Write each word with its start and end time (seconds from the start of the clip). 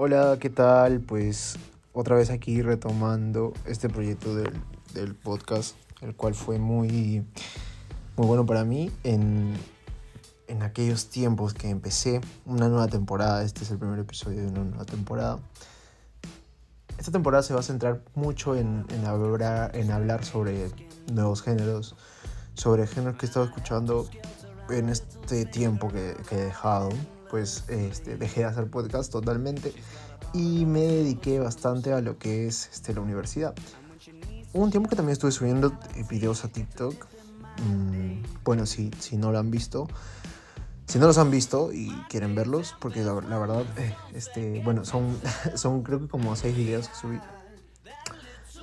Hola, 0.00 0.36
¿qué 0.38 0.48
tal? 0.48 1.00
Pues 1.00 1.56
otra 1.92 2.14
vez 2.14 2.30
aquí 2.30 2.62
retomando 2.62 3.52
este 3.66 3.88
proyecto 3.88 4.32
del, 4.32 4.52
del 4.94 5.16
podcast, 5.16 5.74
el 6.02 6.14
cual 6.14 6.36
fue 6.36 6.60
muy, 6.60 7.26
muy 8.16 8.26
bueno 8.28 8.46
para 8.46 8.62
mí 8.62 8.92
en, 9.02 9.54
en 10.46 10.62
aquellos 10.62 11.08
tiempos 11.08 11.52
que 11.52 11.68
empecé 11.68 12.20
una 12.46 12.68
nueva 12.68 12.86
temporada. 12.86 13.42
Este 13.42 13.64
es 13.64 13.72
el 13.72 13.78
primer 13.78 13.98
episodio 13.98 14.42
de 14.42 14.46
una 14.46 14.62
nueva 14.62 14.84
temporada. 14.84 15.40
Esta 16.96 17.10
temporada 17.10 17.42
se 17.42 17.52
va 17.52 17.58
a 17.58 17.64
centrar 17.64 18.00
mucho 18.14 18.54
en, 18.54 18.86
en, 18.90 19.04
hablar, 19.04 19.74
en 19.74 19.90
hablar 19.90 20.24
sobre 20.24 20.70
nuevos 21.12 21.42
géneros, 21.42 21.96
sobre 22.54 22.86
géneros 22.86 23.18
que 23.18 23.26
he 23.26 23.28
estado 23.28 23.46
escuchando 23.46 24.08
en 24.70 24.90
este 24.90 25.44
tiempo 25.44 25.88
que, 25.88 26.14
que 26.28 26.36
he 26.36 26.44
dejado. 26.44 26.90
Pues 27.30 27.64
este, 27.68 28.16
dejé 28.16 28.40
de 28.40 28.46
hacer 28.46 28.70
podcast 28.70 29.12
totalmente 29.12 29.72
y 30.32 30.66
me 30.66 30.80
dediqué 30.80 31.38
bastante 31.38 31.92
a 31.92 32.00
lo 32.00 32.18
que 32.18 32.46
es 32.46 32.68
este, 32.72 32.94
la 32.94 33.00
universidad. 33.00 33.54
Hubo 34.52 34.64
un 34.64 34.70
tiempo 34.70 34.88
que 34.88 34.96
también 34.96 35.12
estuve 35.12 35.30
subiendo 35.30 35.72
videos 36.08 36.44
a 36.44 36.48
TikTok. 36.48 37.06
Mm, 37.66 38.22
bueno, 38.44 38.66
si, 38.66 38.90
si 38.98 39.16
no 39.16 39.32
lo 39.32 39.38
han 39.38 39.50
visto, 39.50 39.88
si 40.88 40.98
no 40.98 41.06
los 41.06 41.18
han 41.18 41.30
visto 41.30 41.70
y 41.72 41.90
quieren 42.08 42.34
verlos, 42.34 42.74
porque 42.80 43.02
la, 43.02 43.20
la 43.20 43.38
verdad, 43.38 43.62
eh, 43.76 43.94
este, 44.14 44.62
bueno, 44.64 44.86
son, 44.86 45.18
son 45.54 45.82
creo 45.82 46.00
que 46.00 46.08
como 46.08 46.34
seis 46.34 46.56
videos 46.56 46.88
que 46.88 46.94
subí. 46.94 47.20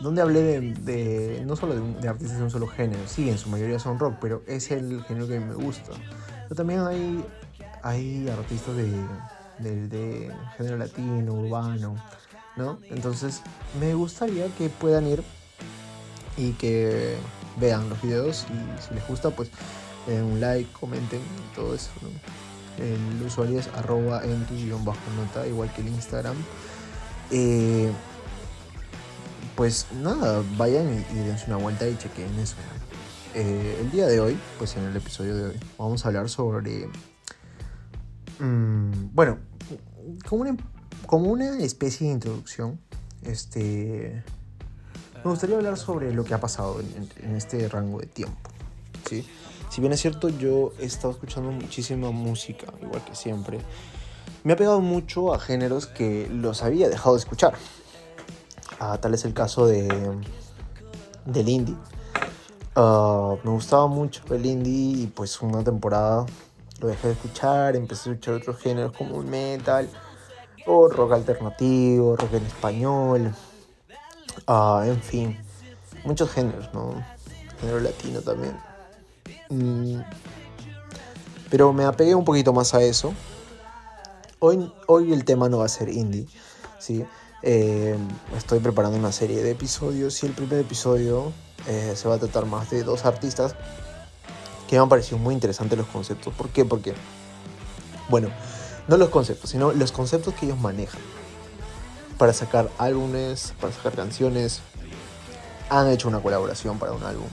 Donde 0.02 0.22
hablé 0.22 0.42
de, 0.42 0.74
de 0.74 1.44
no 1.46 1.56
solo 1.56 1.76
de, 1.76 2.02
de, 2.02 2.08
artistas 2.10 2.38
de 2.38 2.44
un 2.44 2.50
solo 2.50 2.68
género, 2.68 3.00
sí, 3.08 3.30
en 3.30 3.38
su 3.38 3.50
mayoría 3.50 3.80
son 3.80 4.00
rock, 4.00 4.16
pero 4.20 4.42
es 4.48 4.72
el 4.72 5.04
género 5.04 5.28
que 5.28 5.40
me 5.40 5.54
gusta. 5.54 5.92
Pero 6.44 6.56
también 6.56 6.82
hay, 6.82 7.24
hay 7.86 8.28
artistas 8.30 8.76
de, 8.76 8.92
de, 9.60 9.88
de 9.88 10.32
género 10.58 10.78
latino, 10.78 11.34
urbano, 11.34 11.96
¿no? 12.58 12.80
Entonces 12.90 13.42
me 13.80 13.94
gustaría 13.94 14.48
que 14.56 14.70
puedan 14.70 15.06
ir 15.06 15.24
y 16.36 16.54
que 16.54 17.16
vean 17.58 17.88
los 17.88 18.02
videos 18.02 18.48
y 18.50 18.82
si 18.82 18.96
les 18.96 19.08
gusta, 19.08 19.30
pues 19.30 19.52
den 20.08 20.24
un 20.24 20.42
like, 20.42 20.72
comenten 20.74 21.22
todo 21.54 21.76
eso, 21.76 21.92
¿no? 22.02 22.10
El 22.84 23.24
usuario 23.24 23.60
es 23.60 23.68
arroba 23.76 24.24
en 24.24 24.46
tu 24.48 24.56
bajo 24.84 25.00
nota, 25.16 25.46
igual 25.48 25.72
que 25.74 25.82
el 25.82 25.90
Instagram. 25.90 26.36
Eh, 27.30 27.92
pues 29.56 29.86
nada, 30.02 30.44
vayan 30.58 30.92
y, 30.92 31.18
y, 31.18 31.24
dense 31.24 31.46
una 31.48 31.58
vuelta 31.58 31.88
y 31.88 31.96
chequen 31.98 32.38
eso. 32.40 32.56
Eh, 33.36 33.78
el 33.80 33.92
día 33.92 34.08
de 34.08 34.20
hoy, 34.20 34.38
pues 34.58 34.76
en 34.76 34.86
el 34.86 34.96
episodio 34.98 35.36
de 35.36 35.46
hoy, 35.50 35.60
vamos 35.78 36.04
a 36.04 36.08
hablar 36.08 36.30
sobre... 36.30 36.90
Mmm, 38.40 39.14
bueno, 39.14 39.40
como 41.06 41.32
una, 41.32 41.58
especie 41.60 42.08
de 42.08 42.14
introducción, 42.14 42.80
este, 43.24 44.24
me 45.24 45.32
gustaría 45.32 45.56
hablar 45.56 45.78
sobre 45.78 46.14
lo 46.14 46.24
que 46.24 46.34
ha 46.34 46.40
pasado 46.40 46.80
en, 46.80 47.36
este 47.36 47.68
rango 47.70 48.00
de 48.00 48.08
tiempo. 48.08 48.50
¿sí? 49.08 49.26
Si 49.70 49.82
bien 49.82 49.94
es 49.94 50.02
cierto, 50.02 50.30
yo 50.30 50.74
he 50.80 50.86
estado 50.86 51.12
escuchando 51.12 51.52
muchísima 51.52 52.12
música, 52.12 52.68
igual 52.82 53.04
que 53.04 53.16
siempre. 53.16 53.60
Me 54.44 54.54
ha 54.54 54.56
pegado 54.56 54.80
mucho 54.82 55.34
a 55.34 55.40
géneros 55.40 55.88
que 55.88 56.30
los 56.30 56.62
había 56.64 56.90
dejado 56.90 57.16
de 57.16 57.20
escuchar. 57.20 57.54
Ah, 58.80 59.00
tal 59.02 59.14
es 59.14 59.26
el 59.26 59.34
caso 59.34 59.66
de 59.66 59.88
del 61.26 61.50
indie. 61.50 61.76
Uh, 62.76 63.38
me 63.44 63.52
gustaba 63.52 63.88
mucho 63.88 64.22
el 64.34 64.46
indie 64.46 65.04
y 65.04 65.08
pues 65.08 65.42
una 65.42 65.64
temporada 65.64 66.26
lo 66.86 66.92
dejé 66.92 67.08
de 67.08 67.14
escuchar, 67.14 67.76
empecé 67.76 68.10
a 68.10 68.14
escuchar 68.14 68.36
otros 68.36 68.58
géneros 68.60 68.92
como 68.96 69.20
el 69.20 69.28
metal 69.28 69.90
o 70.68 70.88
rock 70.88 71.14
alternativo, 71.14 72.16
rock 72.16 72.34
en 72.34 72.46
español, 72.46 73.36
uh, 74.48 74.82
en 74.84 75.02
fin, 75.02 75.38
muchos 76.04 76.32
géneros, 76.32 76.72
¿no? 76.74 77.04
Género 77.60 77.80
latino 77.80 78.22
también. 78.22 78.58
Mm, 79.50 80.02
pero 81.50 81.74
me 81.74 81.86
apegué 81.86 82.16
un 82.16 82.26
poquito 82.26 82.54
más 82.54 82.74
a 82.74 82.82
eso. 82.84 83.14
Hoy, 84.40 84.72
hoy 84.88 85.14
el 85.14 85.26
tema 85.26 85.50
no 85.50 85.60
va 85.60 85.66
a 85.66 85.70
ser 85.70 85.90
indie, 85.90 86.28
¿sí? 86.80 87.06
Eh, 87.42 87.98
estoy 88.36 88.60
preparando 88.60 88.98
una 88.98 89.12
serie 89.12 89.42
de 89.42 89.52
episodios 89.52 90.24
y 90.24 90.28
el 90.28 90.34
primer 90.34 90.60
episodio 90.60 91.32
eh, 91.68 91.94
se 91.96 92.08
va 92.08 92.16
a 92.16 92.18
tratar 92.20 92.46
más 92.46 92.70
de 92.70 92.84
dos 92.84 93.06
artistas 93.06 93.56
que 94.68 94.76
me 94.76 94.82
han 94.82 94.90
parecido 94.90 95.18
muy 95.18 95.34
interesantes 95.34 95.78
los 95.78 95.88
conceptos. 95.88 96.34
¿Por 96.34 96.50
qué? 96.50 96.66
Porque, 96.66 96.94
bueno, 98.10 98.30
no 98.88 98.98
los 98.98 99.10
conceptos, 99.10 99.50
sino 99.50 99.72
los 99.72 99.92
conceptos 99.92 100.34
que 100.34 100.46
ellos 100.46 100.60
manejan 100.60 101.02
para 102.18 102.34
sacar 102.34 102.70
álbumes, 102.78 103.54
para 103.60 103.74
sacar 103.74 103.94
canciones. 103.94 104.62
Han 105.70 105.90
hecho 105.90 106.08
una 106.08 106.20
colaboración 106.20 106.78
para 106.78 106.92
un 106.92 107.04
álbum, 107.04 107.28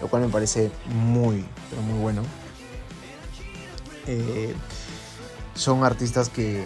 lo 0.00 0.08
cual 0.08 0.22
me 0.22 0.28
parece 0.28 0.70
muy, 0.86 1.46
pero 1.70 1.82
muy 1.82 1.98
bueno. 2.00 2.22
Eh, 4.06 4.54
son 5.54 5.84
artistas 5.84 6.28
que, 6.28 6.64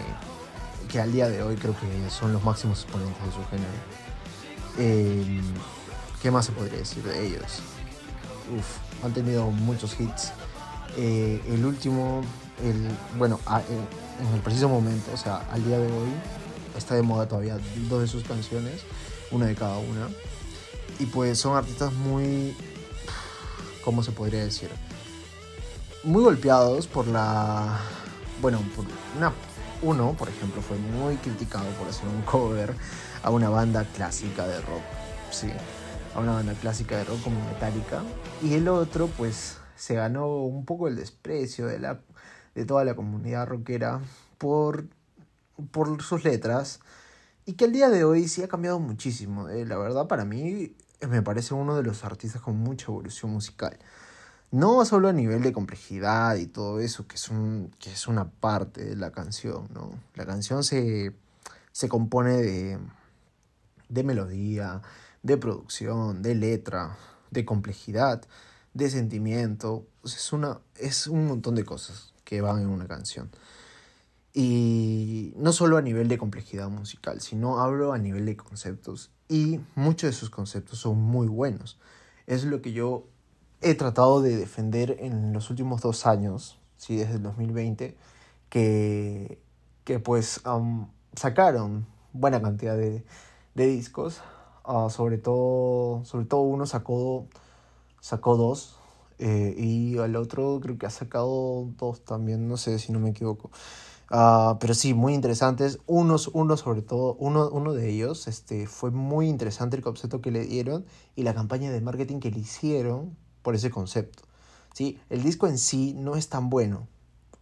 que 0.89 0.99
al 0.99 1.11
día 1.11 1.29
de 1.29 1.43
hoy 1.43 1.55
creo 1.55 1.75
que 1.79 2.09
son 2.09 2.33
los 2.33 2.43
máximos 2.43 2.83
exponentes 2.83 3.23
de 3.25 3.31
su 3.31 3.45
género. 3.49 3.71
Eh, 4.79 5.41
¿Qué 6.21 6.31
más 6.31 6.45
se 6.47 6.51
podría 6.51 6.79
decir 6.79 7.03
de 7.03 7.27
ellos? 7.27 7.61
Uf, 8.55 8.77
han 9.03 9.13
tenido 9.13 9.49
muchos 9.49 9.99
hits. 9.99 10.31
Eh, 10.95 11.41
el 11.49 11.65
último, 11.65 12.21
el, 12.63 12.87
bueno, 13.17 13.39
en, 13.69 14.35
el 14.35 14.41
preciso 14.41 14.69
momento, 14.69 15.11
o 15.13 15.17
sea, 15.17 15.47
al 15.51 15.63
día 15.63 15.77
de 15.77 15.85
hoy, 15.85 16.09
está 16.77 16.95
de 16.95 17.01
moda 17.01 17.27
todavía 17.27 17.57
dos 17.89 18.01
de 18.01 18.07
sus 18.07 18.23
canciones, 18.23 18.81
una 19.31 19.47
de 19.47 19.55
cada 19.55 19.77
una. 19.77 20.07
Y 20.99 21.05
pues 21.05 21.39
son 21.39 21.55
artistas 21.55 21.93
muy, 21.93 22.55
¿cómo 23.83 24.01
se 24.03 24.11
podría 24.11 24.43
decir? 24.43 24.69
Muy 26.03 26.23
golpeados 26.23 26.87
por 26.87 27.07
la, 27.07 27.79
bueno, 28.41 28.59
una, 29.17 29.33
uno, 29.81 30.13
por 30.13 30.29
ejemplo, 30.29 30.61
fue 30.61 30.77
muy 30.77 31.17
criticado 31.17 31.65
por 31.71 31.87
hacer 31.87 32.07
un 32.07 32.21
cover 32.23 32.73
a 33.23 33.29
una 33.29 33.49
banda 33.49 33.85
clásica 33.95 34.47
de 34.47 34.59
rock, 34.61 34.81
sí, 35.31 35.47
a 36.17 36.21
una 36.21 36.33
banda 36.33 36.53
clásica 36.55 36.97
de 36.97 37.03
rock 37.03 37.21
como 37.23 37.39
Metallica. 37.45 38.01
Y 38.41 38.55
el 38.55 38.67
otro, 38.67 39.07
pues, 39.17 39.57
se 39.75 39.93
ganó 39.93 40.27
un 40.27 40.65
poco 40.65 40.87
el 40.87 40.95
desprecio 40.95 41.67
de, 41.67 41.77
la, 41.77 41.99
de 42.55 42.65
toda 42.65 42.83
la 42.83 42.95
comunidad 42.95 43.47
rockera 43.47 44.01
por, 44.39 44.87
por 45.69 46.01
sus 46.01 46.23
letras. 46.23 46.79
Y 47.45 47.53
que 47.53 47.65
el 47.65 47.71
día 47.71 47.89
de 47.89 48.03
hoy 48.03 48.27
sí 48.27 48.41
ha 48.41 48.47
cambiado 48.47 48.79
muchísimo. 48.79 49.47
Eh, 49.47 49.65
la 49.65 49.77
verdad, 49.77 50.07
para 50.07 50.25
mí, 50.25 50.75
me 51.07 51.21
parece 51.21 51.53
uno 51.53 51.75
de 51.75 51.83
los 51.83 52.03
artistas 52.03 52.41
con 52.41 52.57
mucha 52.57 52.87
evolución 52.87 53.31
musical. 53.31 53.77
No 54.49 54.83
solo 54.85 55.09
a 55.09 55.13
nivel 55.13 55.43
de 55.43 55.53
complejidad 55.53 56.37
y 56.37 56.47
todo 56.47 56.79
eso, 56.79 57.05
que 57.07 57.15
es, 57.15 57.29
un, 57.29 57.71
que 57.77 57.91
es 57.91 58.07
una 58.07 58.27
parte 58.27 58.83
de 58.83 58.95
la 58.95 59.11
canción, 59.11 59.67
¿no? 59.71 59.91
La 60.15 60.25
canción 60.25 60.63
se, 60.63 61.13
se 61.71 61.89
compone 61.89 62.37
de, 62.37 62.79
de 63.89 64.03
melodía, 64.03 64.81
de 65.23 65.37
producción, 65.37 66.21
de 66.21 66.35
letra, 66.35 66.97
de 67.31 67.45
complejidad, 67.45 68.23
de 68.73 68.89
sentimiento. 68.89 69.85
Es, 70.03 70.33
una, 70.33 70.59
es 70.75 71.07
un 71.07 71.27
montón 71.27 71.55
de 71.55 71.65
cosas 71.65 72.13
que 72.23 72.41
van 72.41 72.59
en 72.61 72.67
una 72.67 72.87
canción. 72.87 73.29
Y 74.33 75.33
no 75.37 75.51
solo 75.51 75.77
a 75.77 75.81
nivel 75.81 76.07
de 76.07 76.17
complejidad 76.17 76.69
musical, 76.69 77.21
sino 77.21 77.59
hablo 77.59 77.93
a 77.93 77.97
nivel 77.97 78.25
de 78.25 78.37
conceptos. 78.37 79.11
Y 79.27 79.59
muchos 79.75 80.09
de 80.09 80.13
sus 80.13 80.29
conceptos 80.29 80.79
son 80.79 81.01
muy 81.01 81.27
buenos. 81.27 81.79
Es 82.27 82.43
lo 82.43 82.61
que 82.61 82.71
yo 82.71 83.07
he 83.61 83.73
tratado 83.73 84.21
de 84.21 84.35
defender 84.35 84.97
en 84.99 85.33
los 85.33 85.49
últimos 85.49 85.81
dos 85.81 86.05
años, 86.05 86.59
¿sí? 86.77 86.97
desde 86.97 87.15
el 87.15 87.23
2020, 87.23 87.97
que, 88.49 89.39
que 89.83 89.99
pues 89.99 90.41
sacaron 91.15 91.87
buena 92.13 92.41
cantidad 92.41 92.77
de, 92.77 93.03
de 93.55 93.67
discos. 93.67 94.21
Uh, 94.67 94.89
sobre, 94.89 95.17
todo, 95.17 96.03
sobre 96.03 96.25
todo 96.25 96.41
uno 96.41 96.65
sacó, 96.65 97.27
sacó 98.01 98.35
dos. 98.35 98.75
Eh, 99.19 99.55
y 99.57 99.97
al 99.97 100.15
otro 100.15 100.59
creo 100.61 100.77
que 100.77 100.85
ha 100.85 100.91
sacado 100.91 101.69
dos 101.77 102.05
también, 102.05 102.47
no 102.47 102.57
sé 102.57 102.77
si 102.77 102.91
no 102.91 102.99
me 102.99 103.09
equivoco. 103.09 103.49
Uh, 104.11 104.57
pero 104.59 104.73
sí, 104.73 104.93
muy 104.93 105.13
interesantes. 105.13 105.79
Unos, 105.85 106.29
uno 106.33 106.57
sobre 106.57 106.81
todo, 106.81 107.15
uno, 107.15 107.49
uno 107.49 107.73
de 107.73 107.89
ellos, 107.89 108.27
este, 108.27 108.67
fue 108.67 108.91
muy 108.91 109.27
interesante 109.27 109.75
el 109.77 109.83
concepto 109.83 110.21
que 110.21 110.31
le 110.31 110.45
dieron 110.45 110.85
y 111.15 111.23
la 111.23 111.33
campaña 111.33 111.71
de 111.71 111.81
marketing 111.81 112.19
que 112.19 112.31
le 112.31 112.39
hicieron 112.39 113.17
por 113.41 113.55
ese 113.55 113.69
concepto. 113.69 114.23
¿sí? 114.73 114.99
El 115.09 115.23
disco 115.23 115.47
en 115.47 115.57
sí 115.57 115.93
no 115.93 116.15
es 116.15 116.29
tan 116.29 116.49
bueno, 116.49 116.87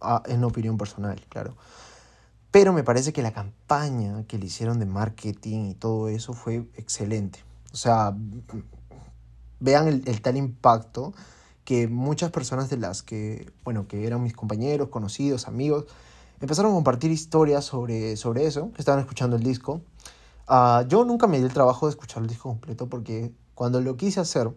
uh, 0.00 0.20
en 0.26 0.42
opinión 0.44 0.78
personal, 0.78 1.20
claro. 1.28 1.56
Pero 2.56 2.72
me 2.72 2.82
parece 2.82 3.12
que 3.12 3.20
la 3.20 3.32
campaña 3.32 4.24
que 4.26 4.38
le 4.38 4.46
hicieron 4.46 4.78
de 4.78 4.86
marketing 4.86 5.66
y 5.66 5.74
todo 5.74 6.08
eso 6.08 6.32
fue 6.32 6.66
excelente. 6.76 7.40
O 7.74 7.76
sea, 7.76 8.16
vean 9.60 9.88
el, 9.88 10.02
el 10.06 10.22
tal 10.22 10.38
impacto 10.38 11.12
que 11.66 11.86
muchas 11.86 12.30
personas 12.30 12.70
de 12.70 12.78
las 12.78 13.02
que, 13.02 13.52
bueno, 13.62 13.86
que 13.86 14.06
eran 14.06 14.22
mis 14.22 14.32
compañeros, 14.32 14.88
conocidos, 14.88 15.48
amigos, 15.48 15.84
empezaron 16.40 16.72
a 16.72 16.74
compartir 16.74 17.10
historias 17.10 17.62
sobre, 17.62 18.16
sobre 18.16 18.46
eso, 18.46 18.70
estaban 18.78 19.00
escuchando 19.00 19.36
el 19.36 19.42
disco. 19.42 19.82
Ah, 20.48 20.82
yo 20.88 21.04
nunca 21.04 21.26
me 21.26 21.36
di 21.38 21.44
el 21.44 21.52
trabajo 21.52 21.84
de 21.84 21.90
escuchar 21.90 22.22
el 22.22 22.28
disco 22.30 22.48
completo 22.48 22.88
porque 22.88 23.32
cuando 23.54 23.82
lo 23.82 23.98
quise 23.98 24.20
hacer, 24.20 24.50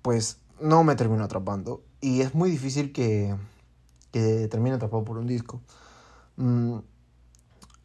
pues 0.00 0.38
no 0.62 0.82
me 0.82 0.94
terminó 0.94 1.24
atrapando. 1.24 1.82
Y 2.00 2.22
es 2.22 2.34
muy 2.34 2.50
difícil 2.50 2.90
que, 2.90 3.36
que 4.12 4.48
termine 4.48 4.76
atrapado 4.76 5.04
por 5.04 5.18
un 5.18 5.26
disco. 5.26 5.60
Mm, 6.38 6.78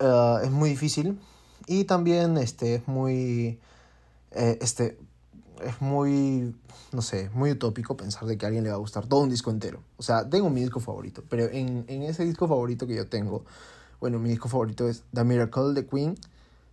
ah, 0.04 0.42
es 0.44 0.52
muy 0.52 0.70
difícil. 0.70 1.20
Y 1.68 1.86
también 1.86 2.38
este, 2.38 2.76
es 2.76 2.88
muy... 2.88 3.60
Eh, 4.32 4.58
este, 4.62 4.98
es 5.64 5.82
muy, 5.82 6.56
no 6.92 7.02
sé, 7.02 7.30
muy 7.34 7.52
utópico 7.52 7.96
pensar 7.96 8.26
de 8.26 8.38
que 8.38 8.46
a 8.46 8.48
alguien 8.48 8.64
le 8.64 8.70
va 8.70 8.76
a 8.76 8.80
gustar 8.80 9.08
todo 9.08 9.22
un 9.22 9.30
disco 9.30 9.52
entero. 9.52 9.80
O 9.98 10.04
sea, 10.04 10.30
tengo 10.30 10.50
mi 10.50 10.62
disco 10.62 10.80
favorito, 10.80 11.24
pero 11.30 11.46
en, 11.46 11.86
en 11.88 12.04
ese 12.04 12.26
disco 12.26 12.48
favorito 12.48 12.86
que 12.88 12.96
yo 12.96 13.08
tengo, 13.08 13.46
bueno, 14.02 14.20
mi 14.20 14.30
disco 14.30 14.50
favorito 14.50 14.88
es 14.90 15.04
The 15.14 15.24
Miracle 15.24 15.74
de 15.74 15.86
Queen. 15.88 16.16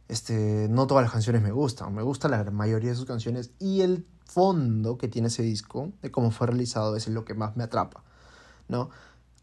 Este, 0.09 0.67
no 0.69 0.89
todas 0.89 1.05
las 1.05 1.13
canciones 1.13 1.41
me 1.41 1.53
gustan, 1.53 1.95
me 1.95 2.03
gusta 2.03 2.29
la 2.29 2.43
mayoría 2.51 2.91
de 2.91 2.97
sus 2.97 3.05
canciones 3.05 3.53
y 3.61 3.83
el 3.83 4.05
fondo 4.25 4.99
que 4.99 5.07
tiene 5.07 5.29
ese 5.29 5.45
disco, 5.45 5.93
de 6.03 6.11
cómo 6.11 6.33
fue 6.33 6.49
realizado, 6.49 6.97
es 6.97 7.07
lo 7.07 7.25
que 7.25 7.35
más 7.35 7.57
me 7.57 7.63
atrapa, 7.63 8.03
¿no? 8.69 8.91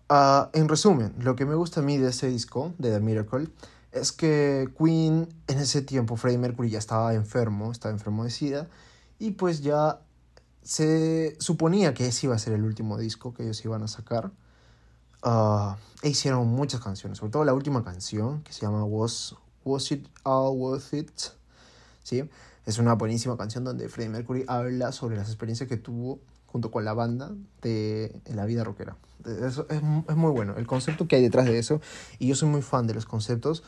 Uh, 0.09 0.47
en 0.51 0.67
resumen, 0.67 1.13
lo 1.19 1.37
que 1.37 1.45
me 1.45 1.55
gusta 1.55 1.79
a 1.79 1.83
mí 1.83 1.97
de 1.97 2.09
ese 2.09 2.27
disco, 2.27 2.73
de 2.77 2.91
The 2.91 2.99
Miracle, 2.99 3.47
es 3.91 4.11
que 4.11 4.69
Queen 4.77 5.27
en 5.47 5.57
ese 5.57 5.81
tiempo, 5.81 6.17
Freddie 6.17 6.37
Mercury 6.37 6.69
ya 6.69 6.79
estaba 6.79 7.13
enfermo, 7.13 7.71
estaba 7.71 7.93
enfermo 7.93 8.23
de 8.23 8.31
SIDA, 8.31 8.67
y 9.19 9.31
pues 9.31 9.61
ya 9.61 10.01
se 10.63 11.37
suponía 11.39 11.93
que 11.93 12.07
ese 12.07 12.27
iba 12.27 12.35
a 12.35 12.39
ser 12.39 12.53
el 12.53 12.63
último 12.63 12.97
disco 12.97 13.33
que 13.33 13.43
ellos 13.43 13.63
iban 13.63 13.83
a 13.83 13.87
sacar. 13.87 14.31
Uh, 15.23 15.75
e 16.03 16.09
hicieron 16.09 16.47
muchas 16.47 16.79
canciones, 16.81 17.17
sobre 17.17 17.31
todo 17.31 17.43
la 17.43 17.53
última 17.53 17.83
canción 17.83 18.43
que 18.43 18.53
se 18.53 18.61
llama 18.61 18.83
Was, 18.83 19.35
Was 19.65 19.91
It 19.91 20.07
All 20.23 20.55
Worth 20.57 20.93
It. 20.93 21.11
¿Sí? 22.03 22.29
Es 22.65 22.77
una 22.77 22.93
buenísima 22.93 23.37
canción 23.37 23.63
donde 23.63 23.89
Freddie 23.89 24.09
Mercury 24.09 24.45
habla 24.47 24.91
sobre 24.91 25.15
las 25.15 25.27
experiencias 25.27 25.67
que 25.67 25.77
tuvo 25.77 26.19
junto 26.47 26.71
con 26.71 26.83
la 26.85 26.93
banda 26.93 27.31
de 27.61 28.19
la 28.33 28.45
vida 28.45 28.63
rockera. 28.63 28.97
Es, 29.25 29.61
es, 29.69 29.81
muy 30.15 30.31
bueno, 30.31 30.55
el 30.57 30.65
concepto 30.65 31.07
que 31.07 31.17
hay 31.17 31.21
detrás 31.21 31.45
de 31.45 31.59
eso, 31.59 31.81
y 32.17 32.27
yo 32.27 32.35
soy 32.35 32.49
muy 32.49 32.61
fan 32.61 32.87
de 32.87 32.93
los 32.93 33.05
conceptos. 33.05 33.63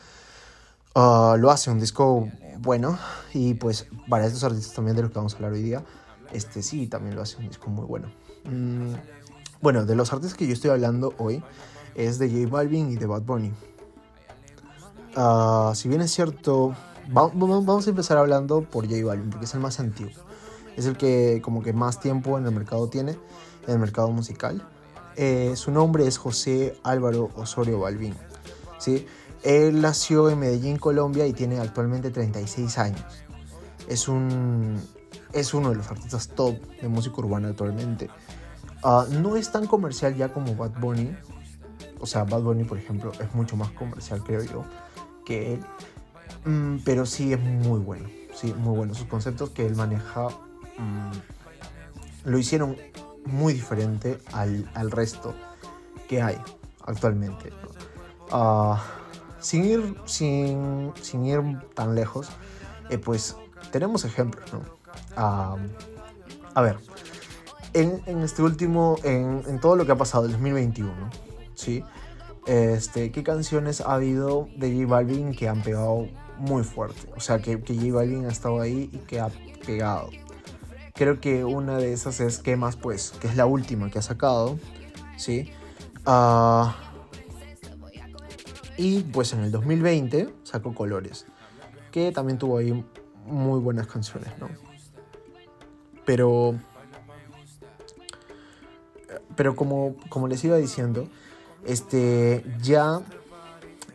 Uh, 0.96 1.38
lo 1.38 1.52
hace 1.52 1.70
un 1.70 1.80
disco 1.80 2.28
bueno 2.58 2.98
y 3.34 3.54
pues 3.54 3.86
para 4.10 4.26
estos 4.26 4.44
artistas 4.44 4.74
también 4.74 4.96
de 4.96 5.04
los 5.04 5.12
que 5.12 5.18
vamos 5.18 5.34
a 5.34 5.36
hablar 5.36 5.52
hoy 5.54 5.62
día, 5.62 5.84
este 6.34 6.64
sí, 6.64 6.88
también 6.88 7.16
lo 7.16 7.22
hace 7.22 7.38
un 7.38 7.48
disco 7.48 7.70
muy 7.70 7.86
bueno. 7.86 8.08
Mm, 8.46 8.94
bueno, 9.62 9.86
de 9.86 9.96
los 9.96 10.12
artistas 10.12 10.38
que 10.38 10.48
yo 10.48 10.54
estoy 10.54 10.72
hablando 10.72 11.14
hoy 11.20 11.44
es 11.96 12.18
de 12.18 12.30
J 12.30 12.50
Balvin 12.50 12.90
y 12.90 12.96
de 12.96 13.06
Bad 13.06 13.22
Bunny. 13.22 13.52
Uh, 15.16 15.76
si 15.76 15.90
bien 15.90 16.02
es 16.02 16.12
cierto, 16.12 16.76
vamos 17.08 17.86
a 17.86 17.90
empezar 17.90 18.18
hablando 18.18 18.62
por 18.62 18.88
J 18.88 19.06
Balvin 19.06 19.30
porque 19.30 19.46
es 19.46 19.54
el 19.54 19.60
más 19.60 19.80
antiguo. 19.80 20.29
Es 20.80 20.86
el 20.86 20.96
que 20.96 21.42
como 21.44 21.62
que 21.62 21.74
más 21.74 22.00
tiempo 22.00 22.38
en 22.38 22.46
el 22.46 22.54
mercado 22.54 22.88
tiene, 22.88 23.12
en 23.68 23.74
el 23.74 23.80
mercado 23.80 24.12
musical. 24.12 24.66
Eh, 25.18 25.52
su 25.58 25.72
nombre 25.72 26.08
es 26.08 26.18
José 26.18 26.80
Álvaro 26.84 27.32
Osorio 27.36 27.82
Balvin. 27.82 28.16
¿sí? 28.78 29.06
Él 29.44 29.82
nació 29.82 30.30
en 30.30 30.40
Medellín, 30.40 30.78
Colombia 30.78 31.28
y 31.28 31.34
tiene 31.34 31.60
actualmente 31.60 32.12
36 32.12 32.78
años. 32.78 33.04
Es, 33.90 34.08
un, 34.08 34.82
es 35.34 35.54
uno 35.54 35.72
de 35.72 35.76
los 35.76 35.92
artistas 35.92 36.30
top 36.30 36.56
de 36.82 36.88
música 36.88 37.18
urbana 37.18 37.50
actualmente. 37.50 38.10
Uh, 38.82 39.04
no 39.22 39.36
es 39.36 39.52
tan 39.52 39.68
comercial 39.68 40.16
ya 40.16 40.32
como 40.32 40.56
Bad 40.56 40.80
Bunny. 40.80 41.14
O 42.00 42.06
sea, 42.06 42.24
Bad 42.24 42.44
Bunny, 42.44 42.64
por 42.64 42.78
ejemplo, 42.78 43.12
es 43.20 43.36
mucho 43.36 43.58
más 43.58 43.72
comercial, 43.72 44.24
creo 44.24 44.44
yo, 44.44 44.64
que 45.26 45.56
él. 45.56 45.66
Mm, 46.46 46.78
pero 46.86 47.06
sí 47.06 47.34
es 47.34 47.40
muy 47.42 47.82
bueno. 47.82 48.08
Sí, 48.34 48.54
muy 48.54 48.78
bueno. 48.78 48.94
Sus 48.94 49.08
conceptos 49.08 49.50
que 49.50 49.66
él 49.66 49.76
maneja 49.76 50.30
lo 52.26 52.38
hicieron 52.38 52.78
muy 53.26 53.54
diferente 53.54 54.20
al, 54.34 54.70
al, 54.74 54.92
resto 54.92 55.36
que 56.08 56.22
hay 56.22 56.38
actualmente. 56.86 57.52
Uh, 58.32 58.76
sin 59.40 59.66
ir, 59.66 59.96
sin, 60.06 60.92
sin 61.02 61.26
ir 61.26 61.42
tan 61.74 61.96
lejos, 61.96 62.30
eh, 62.90 62.98
pues 62.98 63.36
tenemos 63.72 64.06
ejemplos, 64.06 64.52
¿no? 64.54 64.80
a 65.16 66.62
ver, 66.62 66.78
en, 67.74 68.02
en, 68.06 68.20
este 68.22 68.42
último, 68.42 68.98
en, 69.04 69.44
en, 69.48 69.60
todo 69.60 69.76
lo 69.76 69.86
que 69.86 69.92
ha 69.92 69.98
pasado 69.98 70.26
el 70.26 70.32
2021, 70.32 70.92
¿sí? 71.56 71.84
Este, 72.46 73.12
¿Qué 73.12 73.22
canciones 73.22 73.82
ha 73.82 73.94
habido 73.94 74.48
de 74.56 74.74
J 74.74 74.88
Balvin 74.88 75.34
que 75.34 75.48
han 75.48 75.62
pegado 75.62 76.08
muy 76.38 76.64
fuerte? 76.64 77.00
O 77.16 77.20
sea, 77.20 77.40
que, 77.40 77.62
que 77.62 77.76
J 77.76 77.94
Balvin 77.94 78.26
ha 78.26 78.30
estado 78.30 78.60
ahí 78.60 78.90
y 78.92 78.98
que 79.00 79.20
ha 79.20 79.30
pegado. 79.66 80.10
Creo 81.00 81.22
que 81.22 81.46
una 81.46 81.78
de 81.78 81.94
esas 81.94 82.20
es 82.20 82.40
¿Qué 82.40 82.58
más 82.58 82.76
pues? 82.76 83.14
Que 83.22 83.28
es 83.28 83.38
la 83.38 83.46
última 83.46 83.90
que 83.90 84.00
ha 84.00 84.02
sacado, 84.02 84.60
¿sí? 85.16 85.50
Uh, 86.06 86.68
y 88.76 89.04
pues 89.04 89.32
en 89.32 89.40
el 89.46 89.52
2020 89.52 90.28
sacó 90.44 90.76
Colores, 90.76 91.26
que 91.94 92.12
también 92.12 92.38
tuvo 92.38 92.58
ahí 92.58 92.86
muy 93.26 93.62
buenas 93.62 93.88
canciones, 93.88 94.38
¿no? 94.42 94.50
Pero, 96.06 96.60
pero 99.38 99.56
como, 99.56 99.96
como 100.10 100.28
les 100.28 100.44
iba 100.44 100.58
diciendo, 100.58 101.08
este, 101.66 102.44
ya 102.62 103.00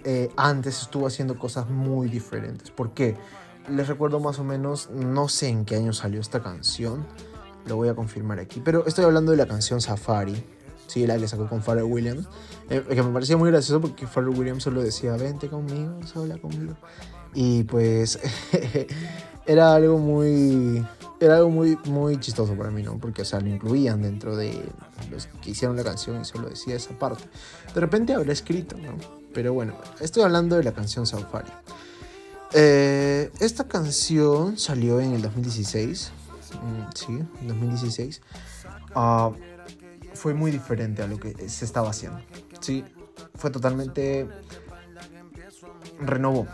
eh, 0.05 0.31
antes 0.39 0.81
estuvo 0.81 1.07
haciendo 1.07 1.39
cosas 1.39 1.69
muy 1.69 2.09
diferentes. 2.09 2.71
¿Por 2.71 2.95
qué? 2.95 3.15
Les 3.69 3.89
recuerdo 3.89 4.21
más 4.21 4.39
o 4.39 4.45
menos, 4.45 4.91
no 4.91 5.29
sé 5.29 5.49
en 5.49 5.65
qué 5.65 5.77
año 5.77 5.93
salió 5.93 6.21
esta 6.21 6.43
canción, 6.43 7.07
lo 7.67 7.77
voy 7.77 7.89
a 7.89 7.95
confirmar 7.95 8.39
aquí, 8.39 8.61
pero 8.63 8.87
estoy 8.87 9.05
hablando 9.05 9.31
de 9.31 9.39
la 9.39 9.47
canción 9.47 9.81
Safari, 9.81 10.45
sí, 10.87 11.07
la 11.07 11.17
que 11.17 11.27
sacó 11.27 11.49
con 11.49 11.63
Pharrell 11.63 11.85
Williams, 11.85 12.29
eh, 12.69 12.85
que 12.87 13.03
me 13.03 13.11
parecía 13.11 13.37
muy 13.37 13.51
gracioso 13.51 13.81
porque 13.81 14.07
Pharrell 14.07 14.39
Williams 14.39 14.63
solo 14.63 14.83
decía, 14.83 15.17
vente 15.17 15.49
conmigo, 15.49 15.99
sola 16.07 16.37
conmigo. 16.39 16.75
Y 17.35 17.65
pues 17.65 18.19
era 19.47 19.75
algo 19.75 19.99
muy 19.99 20.87
era 21.21 21.37
algo 21.37 21.51
muy 21.51 21.79
muy 21.87 22.19
chistoso 22.21 22.55
para 22.55 22.71
mí, 22.71 22.83
¿no? 22.83 22.99
Porque 22.99 23.23
o 23.23 23.25
sea, 23.25 23.41
lo 23.41 23.49
incluían 23.49 24.03
dentro 24.03 24.37
de 24.37 24.63
los 25.11 25.27
que 25.43 25.51
hicieron 25.51 25.77
la 25.77 25.85
canción 25.85 26.21
y 26.21 26.25
solo 26.25 26.49
decía 26.49 26.77
esa 26.77 26.97
parte. 26.99 27.25
De 27.75 27.81
repente 27.81 28.15
habrá 28.15 28.33
escrito, 28.33 28.77
¿no? 28.77 28.95
Pero 29.33 29.53
bueno, 29.53 29.75
estoy 30.01 30.23
hablando 30.23 30.57
de 30.57 30.65
la 30.65 30.73
canción 30.73 31.07
Safari. 31.07 31.51
Eh, 32.57 33.33
esta 33.41 33.67
canción 33.67 34.57
salió 34.59 35.01
en 35.01 35.13
el 35.13 35.23
2016. 35.23 36.13
Mm, 36.63 36.83
sí, 36.95 37.19
2016. 37.43 38.23
Uh, 38.95 39.35
fue 40.15 40.35
muy 40.35 40.53
diferente 40.53 41.03
a 41.03 41.09
lo 41.09 41.19
que 41.19 41.49
se 41.49 41.65
estaba 41.65 41.91
haciendo. 41.91 42.21
Sí, 42.61 42.85
fue 43.35 43.51
totalmente... 43.51 44.29
Renovó. 45.99 46.47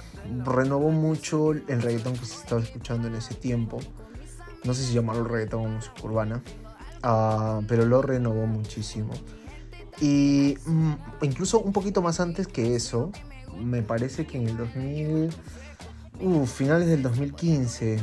Renovó 0.44 0.90
mucho 0.90 1.52
el 1.52 1.82
reggaetón 1.82 2.14
que 2.14 2.24
se 2.24 2.36
estaba 2.36 2.62
escuchando 2.62 3.08
en 3.08 3.16
ese 3.16 3.34
tiempo. 3.34 3.78
No 4.64 4.72
sé 4.72 4.84
si 4.86 4.94
llamarlo 4.94 5.24
reggaetón 5.24 5.66
o 5.66 5.68
música 5.68 6.02
urbana. 6.02 6.42
Uh, 7.04 7.62
pero 7.66 7.84
lo 7.84 8.00
renovó 8.00 8.46
muchísimo. 8.46 9.12
Y 10.00 10.56
mm, 10.64 10.92
incluso 11.22 11.60
un 11.60 11.74
poquito 11.74 12.00
más 12.00 12.20
antes 12.20 12.46
que 12.46 12.74
eso, 12.74 13.12
me 13.58 13.82
parece 13.82 14.26
que 14.26 14.38
en 14.38 14.48
el 14.48 14.56
2000... 14.56 15.30
Uh, 16.20 16.46
finales 16.46 16.88
del 16.88 17.02
2015. 17.02 17.98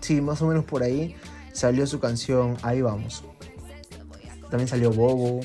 Sí, 0.00 0.20
más 0.20 0.42
o 0.42 0.46
menos 0.46 0.64
por 0.64 0.82
ahí 0.82 1.16
salió 1.52 1.86
su 1.86 2.00
canción 2.00 2.56
Ahí 2.62 2.82
vamos 2.82 3.24
también 4.54 4.68
salió 4.68 4.92
Bobo. 4.92 5.40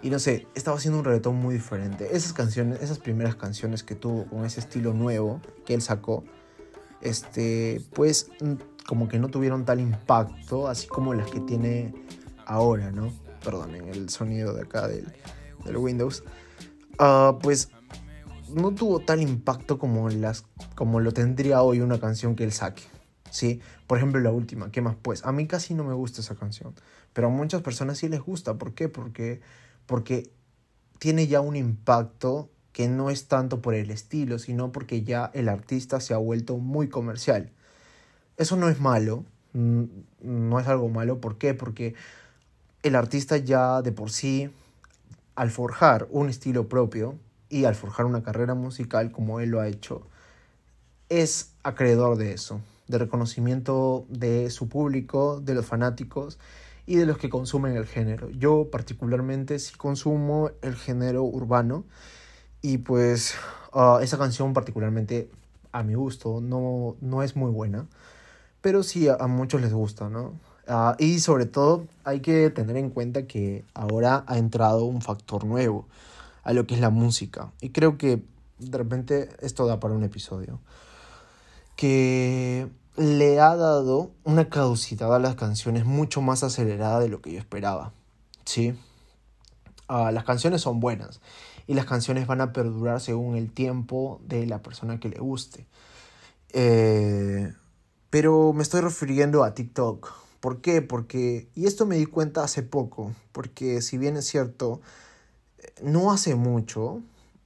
Y 0.00 0.08
no 0.08 0.18
sé, 0.18 0.46
estaba 0.54 0.78
haciendo 0.78 0.98
un 1.00 1.04
reggaetón 1.04 1.36
muy 1.36 1.54
diferente. 1.54 2.16
Esas 2.16 2.32
canciones, 2.32 2.80
esas 2.80 2.98
primeras 2.98 3.36
canciones 3.36 3.82
que 3.82 3.94
tuvo 3.94 4.24
con 4.24 4.46
ese 4.46 4.60
estilo 4.60 4.94
nuevo 4.94 5.42
que 5.66 5.74
él 5.74 5.82
sacó, 5.82 6.24
este, 7.02 7.82
pues 7.92 8.30
mm, 8.40 8.54
como 8.86 9.08
que 9.08 9.18
no 9.18 9.28
tuvieron 9.28 9.66
tal 9.66 9.78
impacto, 9.78 10.68
así 10.68 10.86
como 10.86 11.12
las 11.12 11.30
que 11.30 11.40
tiene 11.40 11.92
ahora, 12.46 12.90
¿no? 12.92 13.12
Perdonen 13.44 13.88
el 13.88 14.08
sonido 14.08 14.54
de 14.54 14.62
acá 14.62 14.88
del, 14.88 15.12
del 15.66 15.76
Windows. 15.76 16.24
Uh, 16.98 17.38
pues 17.40 17.68
no 18.54 18.72
tuvo 18.74 19.00
tal 19.00 19.22
impacto 19.22 19.78
como, 19.78 20.08
las, 20.08 20.44
como 20.74 21.00
lo 21.00 21.12
tendría 21.12 21.62
hoy 21.62 21.80
una 21.80 21.98
canción 21.98 22.36
que 22.36 22.44
él 22.44 22.52
saque. 22.52 22.82
¿sí? 23.30 23.60
Por 23.86 23.98
ejemplo, 23.98 24.20
la 24.20 24.30
última, 24.30 24.70
¿qué 24.70 24.80
más? 24.80 24.96
Pues 25.00 25.24
a 25.24 25.32
mí 25.32 25.46
casi 25.46 25.74
no 25.74 25.84
me 25.84 25.94
gusta 25.94 26.20
esa 26.20 26.34
canción, 26.34 26.74
pero 27.12 27.28
a 27.28 27.30
muchas 27.30 27.62
personas 27.62 27.98
sí 27.98 28.08
les 28.08 28.20
gusta. 28.20 28.54
¿Por 28.54 28.74
qué? 28.74 28.88
Porque, 28.88 29.40
porque 29.86 30.30
tiene 30.98 31.26
ya 31.26 31.40
un 31.40 31.56
impacto 31.56 32.50
que 32.72 32.88
no 32.88 33.10
es 33.10 33.28
tanto 33.28 33.62
por 33.62 33.74
el 33.74 33.90
estilo, 33.90 34.38
sino 34.38 34.72
porque 34.72 35.02
ya 35.02 35.30
el 35.34 35.48
artista 35.48 36.00
se 36.00 36.14
ha 36.14 36.18
vuelto 36.18 36.58
muy 36.58 36.88
comercial. 36.88 37.50
Eso 38.36 38.56
no 38.56 38.68
es 38.68 38.80
malo, 38.80 39.24
no 39.52 40.60
es 40.60 40.66
algo 40.66 40.88
malo. 40.88 41.20
¿Por 41.20 41.38
qué? 41.38 41.54
Porque 41.54 41.94
el 42.82 42.94
artista 42.94 43.36
ya 43.38 43.80
de 43.80 43.92
por 43.92 44.10
sí, 44.10 44.50
al 45.34 45.50
forjar 45.50 46.06
un 46.10 46.28
estilo 46.28 46.68
propio, 46.68 47.16
y 47.48 47.64
al 47.64 47.74
forjar 47.74 48.06
una 48.06 48.22
carrera 48.22 48.54
musical 48.54 49.12
como 49.12 49.40
él 49.40 49.50
lo 49.50 49.60
ha 49.60 49.68
hecho, 49.68 50.06
es 51.08 51.52
acreedor 51.62 52.16
de 52.16 52.32
eso, 52.32 52.60
de 52.88 52.98
reconocimiento 52.98 54.06
de 54.08 54.50
su 54.50 54.68
público, 54.68 55.40
de 55.40 55.54
los 55.54 55.66
fanáticos 55.66 56.38
y 56.86 56.96
de 56.96 57.06
los 57.06 57.18
que 57.18 57.28
consumen 57.28 57.76
el 57.76 57.86
género. 57.86 58.30
Yo 58.30 58.68
particularmente 58.70 59.58
sí 59.58 59.74
consumo 59.76 60.50
el 60.62 60.76
género 60.76 61.24
urbano 61.24 61.84
y 62.62 62.78
pues 62.78 63.34
ah, 63.72 64.00
esa 64.02 64.18
canción 64.18 64.52
particularmente 64.52 65.30
a 65.72 65.82
mi 65.82 65.94
gusto 65.94 66.40
no, 66.40 66.96
no 67.00 67.22
es 67.22 67.36
muy 67.36 67.50
buena, 67.50 67.86
pero 68.60 68.82
sí 68.82 69.08
a, 69.08 69.26
muchos 69.26 69.60
les 69.60 69.72
gusta, 69.72 70.08
¿no? 70.08 70.34
Ah, 70.66 70.96
y 70.98 71.20
sobre 71.20 71.46
todo 71.46 71.86
hay 72.02 72.20
que 72.20 72.50
tener 72.50 72.76
en 72.76 72.90
cuenta 72.90 73.26
que 73.26 73.64
ahora 73.74 74.24
ha 74.26 74.38
entrado 74.38 74.84
un 74.84 75.00
factor 75.00 75.44
nuevo 75.44 75.86
a 76.46 76.52
lo 76.52 76.64
que 76.64 76.76
es 76.76 76.80
la 76.80 76.90
música. 76.90 77.52
Y 77.60 77.70
creo 77.70 77.98
que 77.98 78.24
de 78.60 78.78
repente 78.78 79.28
esto 79.40 79.66
da 79.66 79.80
para 79.80 79.94
un 79.94 80.04
episodio. 80.04 80.60
Que 81.74 82.70
le 82.96 83.40
ha 83.40 83.56
dado 83.56 84.12
una 84.22 84.48
caducidad 84.48 85.12
a 85.12 85.18
las 85.18 85.34
canciones 85.34 85.84
mucho 85.84 86.22
más 86.22 86.44
acelerada 86.44 87.00
de 87.00 87.08
lo 87.08 87.20
que 87.20 87.32
yo 87.32 87.40
esperaba. 87.40 87.92
¿Sí? 88.44 88.78
Ah, 89.88 90.12
las 90.12 90.22
canciones 90.22 90.62
son 90.62 90.78
buenas 90.78 91.20
y 91.66 91.74
las 91.74 91.84
canciones 91.84 92.28
van 92.28 92.40
a 92.40 92.52
perdurar 92.52 93.00
según 93.00 93.34
el 93.34 93.50
tiempo 93.50 94.20
de 94.24 94.46
la 94.46 94.62
persona 94.62 95.00
que 95.00 95.08
le 95.08 95.18
guste. 95.18 95.66
Eh, 96.52 97.52
pero 98.08 98.52
me 98.52 98.62
estoy 98.62 98.82
refiriendo 98.82 99.42
a 99.42 99.52
TikTok. 99.54 100.12
¿Por 100.38 100.60
qué? 100.60 100.80
Porque, 100.80 101.48
y 101.56 101.66
esto 101.66 101.86
me 101.86 101.96
di 101.96 102.06
cuenta 102.06 102.44
hace 102.44 102.62
poco, 102.62 103.12
porque 103.32 103.82
si 103.82 103.98
bien 103.98 104.16
es 104.16 104.26
cierto, 104.26 104.80
no 105.82 106.12
hace 106.12 106.34
mucho, 106.34 107.02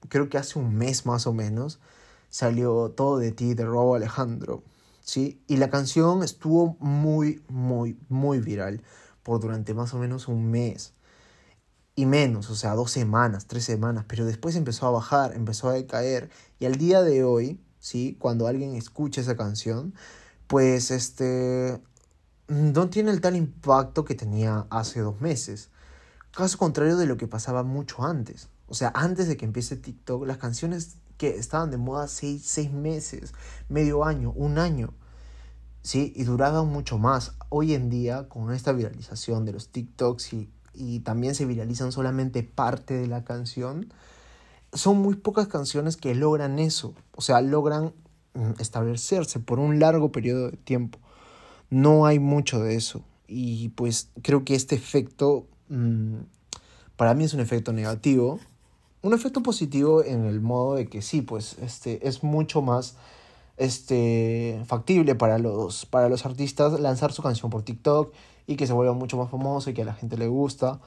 creo 0.08 0.28
que 0.28 0.38
hace 0.38 0.58
un 0.58 0.74
mes 0.74 1.06
más 1.06 1.26
o 1.26 1.32
menos, 1.32 1.80
salió 2.28 2.90
Todo 2.90 3.18
de 3.18 3.32
ti 3.32 3.54
de 3.54 3.64
Robo 3.64 3.94
Alejandro, 3.94 4.62
¿sí? 5.02 5.42
Y 5.46 5.56
la 5.56 5.70
canción 5.70 6.22
estuvo 6.22 6.76
muy, 6.80 7.42
muy, 7.48 7.98
muy 8.08 8.40
viral 8.40 8.82
por 9.22 9.40
durante 9.40 9.74
más 9.74 9.94
o 9.94 9.98
menos 9.98 10.28
un 10.28 10.50
mes. 10.50 10.94
Y 11.96 12.06
menos, 12.06 12.48
o 12.50 12.54
sea, 12.54 12.74
dos 12.74 12.90
semanas, 12.92 13.46
tres 13.46 13.64
semanas, 13.64 14.04
pero 14.08 14.24
después 14.24 14.56
empezó 14.56 14.86
a 14.86 14.90
bajar, 14.92 15.34
empezó 15.34 15.68
a 15.68 15.74
decaer. 15.74 16.30
Y 16.58 16.66
al 16.66 16.76
día 16.76 17.02
de 17.02 17.24
hoy, 17.24 17.60
¿sí? 17.78 18.16
Cuando 18.20 18.46
alguien 18.46 18.74
escucha 18.74 19.20
esa 19.20 19.36
canción, 19.36 19.94
pues 20.46 20.90
este 20.90 21.80
no 22.48 22.90
tiene 22.90 23.10
el 23.12 23.20
tal 23.20 23.36
impacto 23.36 24.04
que 24.04 24.14
tenía 24.14 24.66
hace 24.70 25.00
dos 25.00 25.20
meses. 25.20 25.70
Caso 26.32 26.58
contrario 26.58 26.96
de 26.96 27.06
lo 27.06 27.16
que 27.16 27.26
pasaba 27.26 27.62
mucho 27.62 28.04
antes. 28.04 28.48
O 28.68 28.74
sea, 28.74 28.92
antes 28.94 29.26
de 29.26 29.36
que 29.36 29.44
empiece 29.44 29.76
TikTok, 29.76 30.26
las 30.26 30.38
canciones 30.38 30.96
que 31.16 31.36
estaban 31.36 31.70
de 31.70 31.76
moda 31.76 32.06
seis, 32.06 32.42
seis 32.44 32.70
meses, 32.70 33.34
medio 33.68 34.04
año, 34.04 34.32
un 34.32 34.58
año, 34.58 34.94
¿sí? 35.82 36.12
Y 36.14 36.24
duraban 36.24 36.68
mucho 36.68 36.96
más. 36.98 37.32
Hoy 37.48 37.74
en 37.74 37.90
día, 37.90 38.28
con 38.28 38.52
esta 38.52 38.72
viralización 38.72 39.44
de 39.44 39.52
los 39.52 39.68
TikToks 39.68 40.32
y, 40.32 40.50
y 40.72 41.00
también 41.00 41.34
se 41.34 41.46
viralizan 41.46 41.90
solamente 41.90 42.42
parte 42.42 42.94
de 42.94 43.08
la 43.08 43.24
canción, 43.24 43.92
son 44.72 44.98
muy 44.98 45.16
pocas 45.16 45.48
canciones 45.48 45.96
que 45.96 46.14
logran 46.14 46.58
eso. 46.58 46.94
O 47.16 47.22
sea, 47.22 47.40
logran 47.40 47.92
mm, 48.34 48.52
establecerse 48.60 49.40
por 49.40 49.58
un 49.58 49.80
largo 49.80 50.12
periodo 50.12 50.50
de 50.50 50.56
tiempo. 50.56 51.00
No 51.70 52.06
hay 52.06 52.18
mucho 52.18 52.60
de 52.60 52.76
eso. 52.76 53.04
Y 53.26 53.70
pues 53.70 54.10
creo 54.22 54.44
que 54.44 54.54
este 54.54 54.74
efecto 54.74 55.46
para 56.96 57.14
mí 57.14 57.24
es 57.24 57.34
un 57.34 57.40
efecto 57.40 57.72
negativo. 57.72 58.38
Un 59.02 59.14
efecto 59.14 59.42
positivo 59.42 60.04
en 60.04 60.26
el 60.26 60.40
modo 60.40 60.74
de 60.74 60.88
que 60.88 61.00
sí, 61.00 61.22
pues 61.22 61.56
este, 61.58 62.06
es 62.06 62.22
mucho 62.22 62.60
más 62.60 62.96
este, 63.56 64.62
factible 64.66 65.14
para 65.14 65.38
los, 65.38 65.86
para 65.86 66.08
los 66.08 66.26
artistas 66.26 66.78
lanzar 66.80 67.12
su 67.12 67.22
canción 67.22 67.50
por 67.50 67.62
TikTok 67.62 68.12
y 68.46 68.56
que 68.56 68.66
se 68.66 68.72
vuelva 68.72 68.92
mucho 68.92 69.16
más 69.16 69.30
famoso 69.30 69.70
y 69.70 69.74
que 69.74 69.82
a 69.82 69.84
la 69.84 69.94
gente 69.94 70.16
le 70.16 70.26
gusta. 70.26 70.80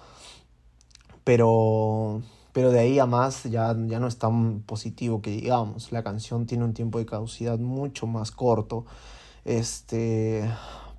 Pero, 1.23 2.21
pero 2.51 2.71
de 2.71 2.79
ahí 2.79 2.99
a 2.99 3.05
más 3.05 3.43
ya, 3.45 3.75
ya 3.87 3.99
no 3.99 4.07
es 4.07 4.17
tan 4.17 4.61
positivo 4.61 5.21
que 5.21 5.31
digamos. 5.31 5.91
La 5.91 6.03
canción 6.03 6.45
tiene 6.45 6.65
un 6.65 6.73
tiempo 6.73 6.99
de 6.99 7.05
caducidad 7.05 7.57
mucho 7.57 8.05
más 8.05 8.31
corto. 8.31 8.85
Este, 9.45 10.47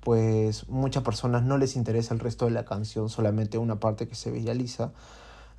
pues 0.05 0.69
muchas 0.69 1.01
personas 1.01 1.43
no 1.43 1.57
les 1.57 1.75
interesa 1.75 2.13
el 2.13 2.19
resto 2.19 2.45
de 2.45 2.51
la 2.51 2.63
canción, 2.63 3.09
solamente 3.09 3.57
una 3.57 3.79
parte 3.79 4.07
que 4.07 4.13
se 4.13 4.29
viraliza. 4.29 4.91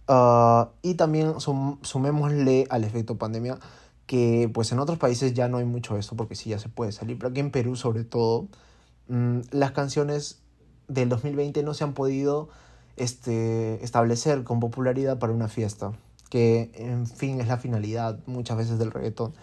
Ah, 0.07 0.71
y 0.83 0.95
también 0.95 1.35
sumémosle 1.83 2.69
al 2.71 2.85
efecto 2.85 3.17
pandemia 3.19 3.59
que 4.07 4.49
pues 4.55 4.71
en 4.71 4.79
otros 4.79 4.99
países 4.99 5.35
ya 5.35 5.49
no 5.49 5.59
hay 5.59 5.65
mucho 5.65 5.99
eso 5.99 6.15
porque 6.15 6.37
sí 6.37 6.51
ya 6.51 6.61
se 6.61 6.69
puede 6.69 6.93
salir, 6.93 7.19
pero 7.19 7.31
aquí 7.31 7.41
en 7.41 7.51
Perú 7.51 7.75
sobre 7.75 8.05
todo 8.05 8.47
mm, 9.09 9.41
las 9.51 9.73
canciones 9.73 10.43
del 10.87 11.09
2020 11.09 11.65
no 11.65 11.75
se 11.75 11.83
han 11.83 11.93
podido 11.93 12.49
este, 12.97 13.83
establecer 13.85 14.45
con 14.45 14.61
popularidad 14.61 15.19
para 15.19 15.33
una 15.33 15.49
fiesta, 15.49 15.91
que 16.31 16.71
en 16.75 17.09
fin 17.09 17.41
es 17.41 17.49
la 17.49 17.57
finalidad 17.57 18.21
muchas 18.27 18.57
veces 18.57 18.79
del 18.79 18.93
reggaetón. 18.93 19.35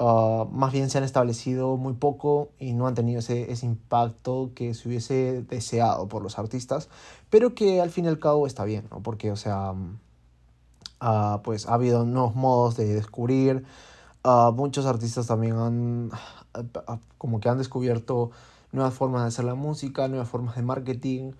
Ah, 0.00 0.46
más 0.52 0.72
bien 0.72 0.90
se 0.90 0.98
han 0.98 1.04
establecido 1.04 1.76
muy 1.76 1.94
poco 1.94 2.50
y 2.60 2.72
no 2.72 2.86
han 2.86 2.94
tenido 2.94 3.18
ese, 3.18 3.48
impacto 3.62 4.52
que 4.54 4.72
se 4.74 4.88
hubiese 4.88 5.42
deseado 5.42 6.08
por 6.08 6.22
los 6.22 6.38
artistas, 6.38 6.88
pero 7.30 7.54
que 7.54 7.80
al 7.80 7.90
fin 7.90 8.04
y 8.04 8.08
al 8.08 8.20
cabo 8.20 8.46
está 8.46 8.64
bien, 8.64 8.84
¿no? 8.90 9.02
Porque, 9.02 9.32
o 9.32 9.36
sea, 9.36 9.72
uh, 9.72 11.42
pues 11.42 11.66
ha 11.66 11.74
habido 11.74 12.04
nuevos 12.04 12.36
modos 12.36 12.76
de 12.76 12.94
descubrir, 12.94 13.64
uh, 14.24 14.52
muchos 14.52 14.86
artistas 14.86 15.26
también 15.26 15.56
han, 15.56 16.10
como 17.18 17.40
que 17.40 17.48
han 17.48 17.58
descubierto 17.58 18.30
nuevas 18.70 18.94
formas 18.94 19.22
de 19.22 19.28
hacer 19.28 19.44
la 19.46 19.54
música, 19.56 20.06
nuevas 20.08 20.28
formas 20.28 20.54
de 20.56 20.62
marketing, 20.62 21.32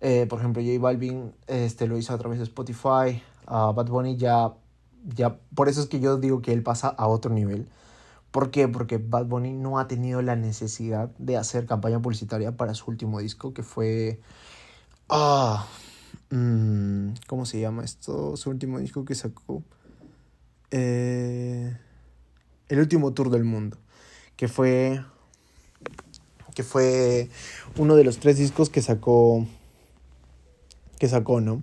eh, 0.00 0.26
por 0.28 0.40
ejemplo, 0.40 0.62
J 0.62 0.78
Balvin 0.80 1.32
este, 1.46 1.86
lo 1.86 1.96
hizo 1.96 2.12
a 2.12 2.18
través 2.18 2.38
de 2.38 2.44
Spotify, 2.44 3.22
Bad 3.46 3.86
Bunny 3.86 4.16
ya, 4.16 4.52
ya, 5.14 5.38
por 5.54 5.68
eso 5.68 5.80
es 5.80 5.86
que 5.86 6.00
yo 6.00 6.18
digo 6.18 6.42
que 6.42 6.52
él 6.52 6.62
pasa 6.62 6.88
a 6.88 7.06
otro 7.06 7.32
nivel 7.32 7.68
¿Por 8.32 8.50
qué? 8.50 8.66
Porque 8.66 8.96
Bad 8.96 9.26
Bunny 9.26 9.52
no 9.52 9.78
ha 9.78 9.86
tenido 9.86 10.22
la 10.22 10.36
necesidad 10.36 11.10
de 11.18 11.36
hacer 11.36 11.66
campaña 11.66 12.00
publicitaria 12.00 12.56
para 12.56 12.74
su 12.74 12.90
último 12.90 13.20
disco, 13.20 13.52
que 13.52 13.62
fue... 13.62 14.20
Ah, 15.10 15.68
mm, 16.30 17.10
¿Cómo 17.26 17.44
se 17.44 17.60
llama 17.60 17.84
esto? 17.84 18.38
Su 18.38 18.48
último 18.48 18.78
disco 18.78 19.04
que 19.04 19.14
sacó. 19.14 19.62
Eh, 20.70 21.76
el 22.68 22.78
último 22.78 23.12
tour 23.12 23.28
del 23.28 23.44
mundo, 23.44 23.76
que 24.36 24.48
fue... 24.48 25.04
Que 26.54 26.62
fue 26.62 27.28
uno 27.76 27.96
de 27.96 28.04
los 28.04 28.18
tres 28.18 28.38
discos 28.38 28.70
que 28.70 28.80
sacó... 28.80 29.46
Que 30.98 31.06
sacó, 31.06 31.42
¿no? 31.42 31.62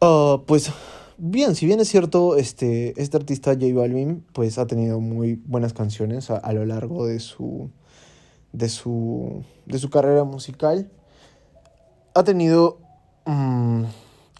Ah, 0.00 0.38
pues 0.46 0.72
Bien, 1.18 1.54
si 1.54 1.64
bien 1.64 1.80
es 1.80 1.88
cierto, 1.88 2.36
este, 2.36 2.92
este 3.00 3.16
artista 3.16 3.54
J 3.54 3.68
Balvin 3.74 4.22
pues 4.34 4.58
ha 4.58 4.66
tenido 4.66 5.00
muy 5.00 5.40
buenas 5.46 5.72
canciones 5.72 6.30
a, 6.30 6.52
lo 6.52 6.66
largo 6.66 7.06
de 7.06 7.20
su, 7.20 7.70
de 8.52 8.68
su, 8.68 9.42
de 9.64 9.78
su 9.78 9.88
carrera 9.88 10.24
musical. 10.24 10.90
Ha 12.12 12.22
tenido 12.22 12.80
mm, 13.24 13.84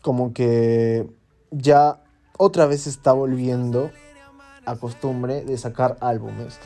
como 0.03 0.35
que 0.35 1.09
ya 1.51 2.03
otra 2.37 2.67
vez 2.67 2.87
está 2.87 3.13
volviendo 3.15 3.91
a 4.67 4.77
costumbre 4.77 5.47
de 5.47 5.57
sacar 5.57 5.97
álbumes. 6.01 6.59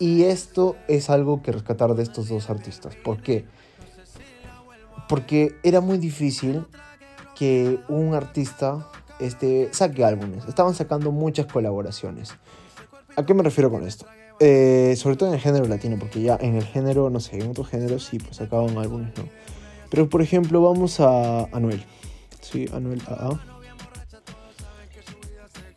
Y 0.00 0.24
esto 0.24 0.74
es 0.88 1.10
algo 1.10 1.42
que 1.42 1.52
rescatar 1.52 1.94
de 1.94 2.02
estos 2.02 2.28
dos 2.28 2.50
artistas. 2.50 2.96
¿Por 2.96 3.22
qué? 3.22 3.44
Porque 5.08 5.54
era 5.62 5.80
muy 5.80 5.98
difícil 5.98 6.66
que 7.36 7.78
un 7.88 8.14
artista 8.14 8.88
este, 9.18 9.68
saque 9.72 10.04
álbumes. 10.04 10.44
Estaban 10.46 10.74
sacando 10.74 11.12
muchas 11.12 11.46
colaboraciones. 11.46 12.34
¿A 13.16 13.26
qué 13.26 13.34
me 13.34 13.42
refiero 13.42 13.70
con 13.70 13.86
esto? 13.86 14.06
Eh, 14.40 14.94
sobre 14.96 15.16
todo 15.16 15.30
en 15.30 15.34
el 15.34 15.40
género 15.40 15.66
latino, 15.66 15.96
porque 15.98 16.22
ya 16.22 16.38
en 16.40 16.54
el 16.54 16.64
género, 16.64 17.10
no 17.10 17.18
sé, 17.18 17.38
en 17.38 17.50
otros 17.50 17.68
géneros 17.68 18.04
sí, 18.04 18.18
pues 18.18 18.36
sacaban 18.36 18.78
álbumes, 18.78 19.16
¿no? 19.18 19.24
Pero 19.90 20.08
por 20.08 20.22
ejemplo, 20.22 20.62
vamos 20.62 21.00
a 21.00 21.44
Anuel. 21.46 21.84
Sí, 22.40 22.66
Anuel 22.72 23.02
AA. 23.06 23.40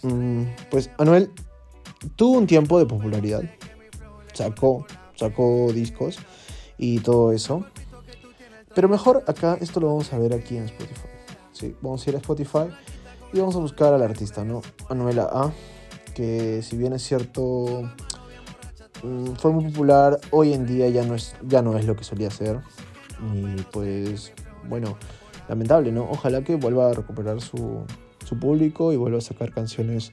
Mm, 0.04 0.44
pues 0.70 0.92
Anuel 0.98 1.32
tuvo 2.16 2.38
un 2.38 2.46
tiempo 2.46 2.78
de 2.78 2.86
popularidad. 2.86 3.44
Sacó, 4.34 4.86
sacó 5.16 5.72
discos 5.74 6.20
y 6.78 7.00
todo 7.00 7.32
eso. 7.32 7.66
Pero 8.76 8.88
mejor 8.88 9.24
acá, 9.28 9.58
esto 9.60 9.80
lo 9.80 9.88
vamos 9.88 10.14
a 10.14 10.20
ver 10.20 10.34
aquí 10.34 10.58
en 10.58 10.66
Spotify. 10.66 11.08
Sí, 11.52 11.76
vamos 11.82 12.06
a 12.06 12.10
ir 12.10 12.16
a 12.16 12.20
Spotify 12.20 12.70
y 13.34 13.40
vamos 13.40 13.56
a 13.56 13.60
buscar 13.60 13.94
al 13.94 14.04
artista, 14.04 14.44
¿no? 14.44 14.62
Anuela 14.90 15.30
A, 15.32 15.52
que 16.14 16.62
si 16.62 16.78
bien 16.78 16.94
es 16.94 17.04
cierto, 17.04 17.90
mm, 19.04 19.34
fue 19.34 19.52
muy 19.52 19.66
popular, 19.66 20.20
hoy 20.32 20.54
en 20.54 20.66
día 20.66 20.90
ya 20.90 21.06
no 21.06 21.16
es, 21.16 21.36
ya 21.48 21.62
no 21.62 21.78
es 21.78 21.86
lo 21.86 21.96
que 21.96 22.04
solía 22.04 22.30
ser. 22.30 22.60
Y 23.34 23.62
pues, 23.72 24.34
bueno, 24.68 24.98
lamentable, 25.48 25.92
¿no? 25.92 26.10
Ojalá 26.10 26.44
que 26.44 26.56
vuelva 26.56 26.90
a 26.90 26.94
recuperar 26.94 27.40
su, 27.42 27.86
su 28.26 28.40
público 28.40 28.92
y 28.92 28.98
vuelve 28.98 29.20
a 29.20 29.22
sacar 29.22 29.52
canciones 29.52 30.12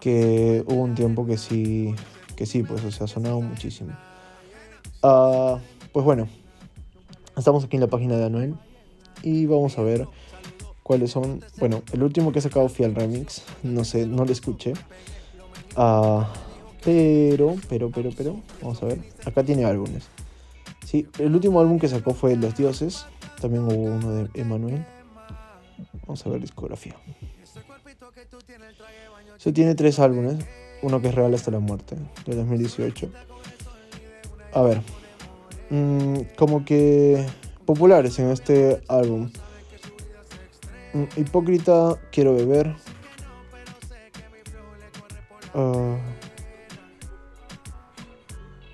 que 0.00 0.64
hubo 0.66 0.82
un 0.82 0.94
tiempo 0.94 1.26
que 1.26 1.38
sí, 1.38 1.94
que 2.36 2.46
sí, 2.46 2.62
pues, 2.62 2.84
o 2.84 2.90
sea, 2.90 3.06
sonado 3.06 3.40
muchísimo. 3.40 3.92
Ah, 5.02 5.58
pues 5.92 6.04
bueno, 6.04 6.28
estamos 7.36 7.64
aquí 7.64 7.76
en 7.76 7.82
la 7.82 7.88
página 7.88 8.16
de 8.16 8.26
Anuel 8.26 8.54
y 9.22 9.46
vamos 9.46 9.78
a 9.78 9.82
ver 9.82 10.06
cuáles 10.88 11.10
son. 11.10 11.44
Bueno, 11.58 11.82
el 11.92 12.02
último 12.02 12.32
que 12.32 12.38
he 12.38 12.42
sacado 12.42 12.68
fue 12.70 12.86
el 12.86 12.94
remix, 12.94 13.42
no 13.62 13.84
sé, 13.84 14.06
no 14.06 14.24
lo 14.24 14.32
escuché. 14.32 14.72
Ah, 15.76 16.32
pero, 16.82 17.56
pero, 17.68 17.90
pero, 17.90 18.10
pero, 18.16 18.40
vamos 18.62 18.82
a 18.82 18.86
ver. 18.86 18.98
Acá 19.26 19.44
tiene 19.44 19.66
álbumes. 19.66 20.08
Sí, 20.86 21.06
el 21.18 21.34
último 21.34 21.60
álbum 21.60 21.78
que 21.78 21.88
sacó 21.88 22.14
fue 22.14 22.36
Los 22.36 22.56
Dioses. 22.56 23.04
También 23.38 23.64
hubo 23.64 23.74
uno 23.74 24.12
de 24.12 24.30
Emanuel. 24.32 24.86
Vamos 26.06 26.26
a 26.26 26.30
ver 26.30 26.40
discografía. 26.40 26.96
Se 29.36 29.52
tiene 29.52 29.74
tres 29.74 29.98
álbumes. 29.98 30.38
Uno 30.80 31.02
que 31.02 31.08
es 31.08 31.14
Real 31.14 31.34
hasta 31.34 31.50
la 31.50 31.58
muerte, 31.58 31.96
de 32.24 32.34
2018. 32.34 33.10
A 34.54 34.62
ver. 34.62 34.80
Mm, 35.68 36.20
como 36.38 36.64
que 36.64 37.26
populares 37.66 38.18
en 38.20 38.30
este 38.30 38.80
álbum. 38.88 39.30
Mm, 40.98 41.20
hipócrita, 41.20 41.96
quiero 42.10 42.34
beber. 42.34 42.74
Ah, 45.54 45.96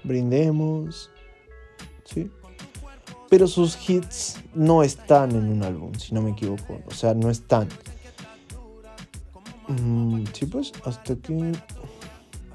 brindemos. 0.02 1.10
¿Sí? 2.04 2.30
Pero 3.28 3.46
sus 3.46 3.76
hits 3.88 4.40
no 4.54 4.82
están 4.82 5.32
en 5.32 5.48
un 5.50 5.62
álbum, 5.62 5.94
si 5.94 6.14
no 6.14 6.22
me 6.22 6.30
equivoco. 6.30 6.80
O 6.86 6.94
sea, 6.94 7.14
no 7.14 7.30
están. 7.30 7.68
Mm, 9.68 10.24
sí, 10.32 10.46
pues, 10.46 10.72
hasta 10.84 11.16
que. 11.16 11.52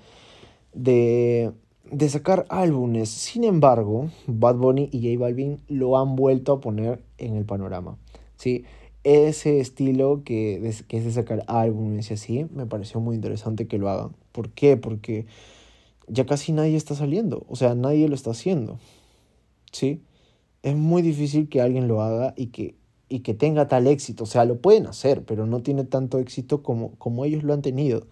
de 0.72 1.52
de 1.92 2.08
sacar 2.08 2.46
álbumes. 2.48 3.10
Sin 3.10 3.44
embargo, 3.44 4.10
Bad 4.26 4.56
Bunny 4.56 4.88
y 4.90 5.02
J 5.02 5.22
Balvin 5.22 5.60
lo 5.68 5.98
han 5.98 6.16
vuelto 6.16 6.54
a 6.54 6.60
poner 6.60 7.04
en 7.18 7.36
el 7.36 7.44
panorama. 7.44 7.98
¿Sí? 8.42 8.64
Ese 9.04 9.60
estilo 9.60 10.22
que, 10.24 10.74
que 10.88 10.96
es 10.98 11.04
de 11.04 11.12
sacar 11.12 11.44
álbumes 11.46 12.10
y 12.10 12.14
así, 12.14 12.46
me 12.54 12.66
pareció 12.66 13.00
muy 13.00 13.16
interesante 13.16 13.66
que 13.66 13.78
lo 13.78 13.88
hagan. 13.88 14.12
¿Por 14.32 14.50
qué? 14.50 14.76
Porque 14.76 15.26
ya 16.08 16.26
casi 16.26 16.52
nadie 16.52 16.76
está 16.76 16.94
saliendo. 16.94 17.44
O 17.48 17.56
sea, 17.56 17.74
nadie 17.74 18.08
lo 18.08 18.14
está 18.14 18.30
haciendo. 18.30 18.78
¿Sí? 19.72 20.02
Es 20.62 20.76
muy 20.76 21.02
difícil 21.02 21.48
que 21.48 21.60
alguien 21.60 21.88
lo 21.88 22.02
haga 22.02 22.34
y 22.36 22.48
que, 22.48 22.76
y 23.08 23.20
que 23.20 23.34
tenga 23.34 23.68
tal 23.68 23.86
éxito. 23.86 24.24
O 24.24 24.26
sea, 24.26 24.44
lo 24.44 24.58
pueden 24.60 24.86
hacer, 24.86 25.24
pero 25.24 25.46
no 25.46 25.62
tiene 25.62 25.84
tanto 25.84 26.18
éxito 26.18 26.62
como, 26.62 26.92
como 26.96 27.24
ellos 27.24 27.42
lo 27.42 27.54
han 27.54 27.62
tenido. 27.62 28.06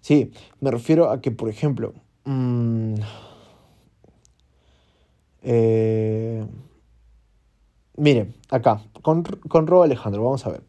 Sí, 0.00 0.32
me 0.60 0.70
refiero 0.70 1.10
a 1.10 1.20
que, 1.20 1.30
por 1.30 1.48
ejemplo, 1.48 1.94
Mm. 2.24 2.94
Eh, 5.42 6.46
mire, 7.96 8.32
acá, 8.50 8.82
con, 9.02 9.22
con 9.22 9.66
Ro 9.66 9.82
Alejandro, 9.82 10.22
vamos 10.22 10.46
a 10.46 10.50
ver. 10.50 10.62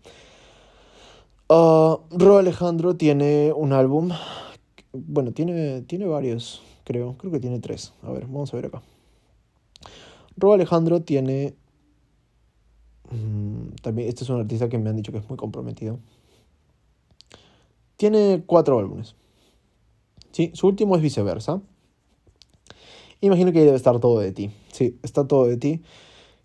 Uh, 1.50 2.00
Ro 2.12 2.38
Alejandro 2.38 2.96
tiene 2.96 3.54
un 3.54 3.74
álbum. 3.74 4.12
Bueno, 4.92 5.32
tiene, 5.32 5.82
tiene 5.82 6.06
varios, 6.06 6.62
creo. 6.84 7.16
Creo 7.18 7.32
que 7.32 7.40
tiene 7.40 7.60
tres. 7.60 7.94
A 8.04 8.12
ver, 8.12 8.26
vamos 8.26 8.54
a 8.54 8.58
ver 8.58 8.68
acá. 8.68 8.82
Ro 10.38 10.54
Alejandro 10.54 11.02
tiene. 11.02 11.54
Mm, 13.12 13.76
también, 13.82 14.10
este 14.10 14.24
es 14.24 14.30
un 14.30 14.40
artista 14.40 14.70
que 14.70 14.78
me 14.78 14.90
han 14.90 14.96
dicho 14.96 15.12
que 15.12 15.20
es 15.20 15.30
muy 15.30 15.38
comprometido. 15.38 16.00
Tiene 17.98 18.44
cuatro 18.46 18.80
álbumes. 18.80 19.16
¿sí? 20.32 20.52
Su 20.54 20.68
último 20.68 20.96
es 20.96 21.02
viceversa. 21.02 21.62
Imagino 23.22 23.54
que 23.54 23.62
debe 23.62 23.78
estar 23.78 24.00
todo 24.00 24.20
de 24.20 24.34
ti. 24.34 24.52
Sí, 24.72 24.98
está 25.04 25.26
todo 25.26 25.46
de 25.46 25.56
ti. 25.56 25.82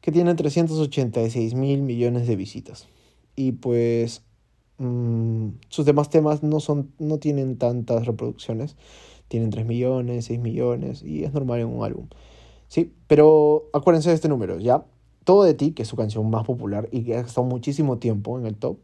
Que 0.09 0.13
tiene 0.13 0.35
386 0.35 1.53
mil 1.53 1.83
millones 1.83 2.27
de 2.27 2.35
visitas. 2.35 2.89
Y 3.37 3.53
pues 3.53 4.23
mmm, 4.79 5.49
sus 5.69 5.85
demás 5.85 6.09
temas 6.09 6.43
no, 6.43 6.61
son, 6.61 6.95
no 6.99 7.19
tienen 7.19 7.59
tantas 7.59 8.07
reproducciones. 8.07 8.75
Tienen 9.29 9.51
3 9.51 9.67
millones, 9.67 10.25
6 10.25 10.41
millones. 10.41 11.03
Y 11.03 11.25
es 11.25 11.35
normal 11.35 11.61
en 11.61 11.67
un 11.67 11.85
álbum. 11.85 12.07
Sí, 12.69 12.95
pero 13.07 13.69
acuérdense 13.75 14.09
de 14.09 14.15
este 14.15 14.31
número, 14.31 14.59
¿ya? 14.59 14.83
Todo 15.25 15.45
de 15.45 15.53
ti, 15.53 15.73
que 15.73 15.83
es 15.83 15.89
su 15.89 15.97
canción 15.97 16.31
más 16.31 16.47
popular 16.47 16.89
y 16.91 17.05
que 17.05 17.15
ha 17.17 17.21
estado 17.21 17.47
muchísimo 17.47 17.99
tiempo 17.99 18.39
en 18.39 18.47
el 18.47 18.57
top, 18.57 18.79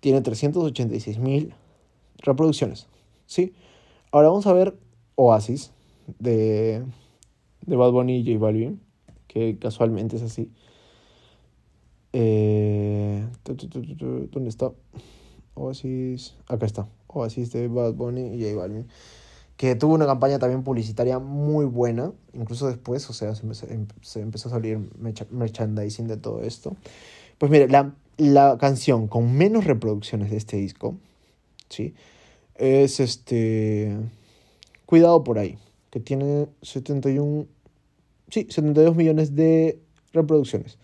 tiene 0.00 0.22
386 0.22 1.20
mil 1.20 1.54
reproducciones. 2.16 2.88
¿Sí? 3.26 3.54
Ahora 4.10 4.26
vamos 4.26 4.48
a 4.48 4.52
ver 4.54 4.76
Oasis 5.14 5.70
de, 6.18 6.82
de 7.64 7.76
Bad 7.76 7.92
Bunny 7.92 8.16
y 8.16 8.24
J 8.24 8.44
Balvin, 8.44 8.87
casualmente 9.60 10.16
es 10.16 10.22
así. 10.22 10.50
Eh, 12.12 13.26
¿Dónde 13.44 14.48
está? 14.48 14.72
Oasis. 15.54 16.34
Acá 16.46 16.66
está. 16.66 16.88
Oasis 17.08 17.52
de 17.52 17.68
Bad 17.68 17.94
Bunny 17.94 18.34
y 18.34 18.42
J 18.42 18.56
Balvin. 18.56 18.86
Que 19.56 19.74
tuvo 19.74 19.94
una 19.94 20.06
campaña 20.06 20.38
también 20.38 20.62
publicitaria 20.62 21.18
muy 21.18 21.64
buena. 21.64 22.12
Incluso 22.32 22.68
después, 22.68 23.08
o 23.10 23.12
sea, 23.12 23.34
se 23.34 23.44
empezó, 24.20 24.48
a 24.48 24.52
salir 24.52 24.78
merchandising 25.30 26.06
de 26.06 26.16
todo 26.16 26.42
esto. 26.42 26.76
Pues 27.38 27.50
mire, 27.50 27.68
la, 27.68 27.94
la 28.16 28.56
canción 28.58 29.08
con 29.08 29.34
menos 29.36 29.64
reproducciones 29.64 30.30
de 30.30 30.36
este 30.36 30.56
disco, 30.56 30.96
¿sí? 31.68 31.94
es 32.58 33.00
este. 33.00 33.96
Cuidado 34.84 35.22
por 35.24 35.38
ahí, 35.38 35.58
que 35.90 36.00
tiene 36.00 36.48
71. 36.62 37.46
Sí, 38.30 38.46
72 38.50 38.96
millones 38.96 39.34
de 39.34 39.80
reproducciones. 40.12 40.78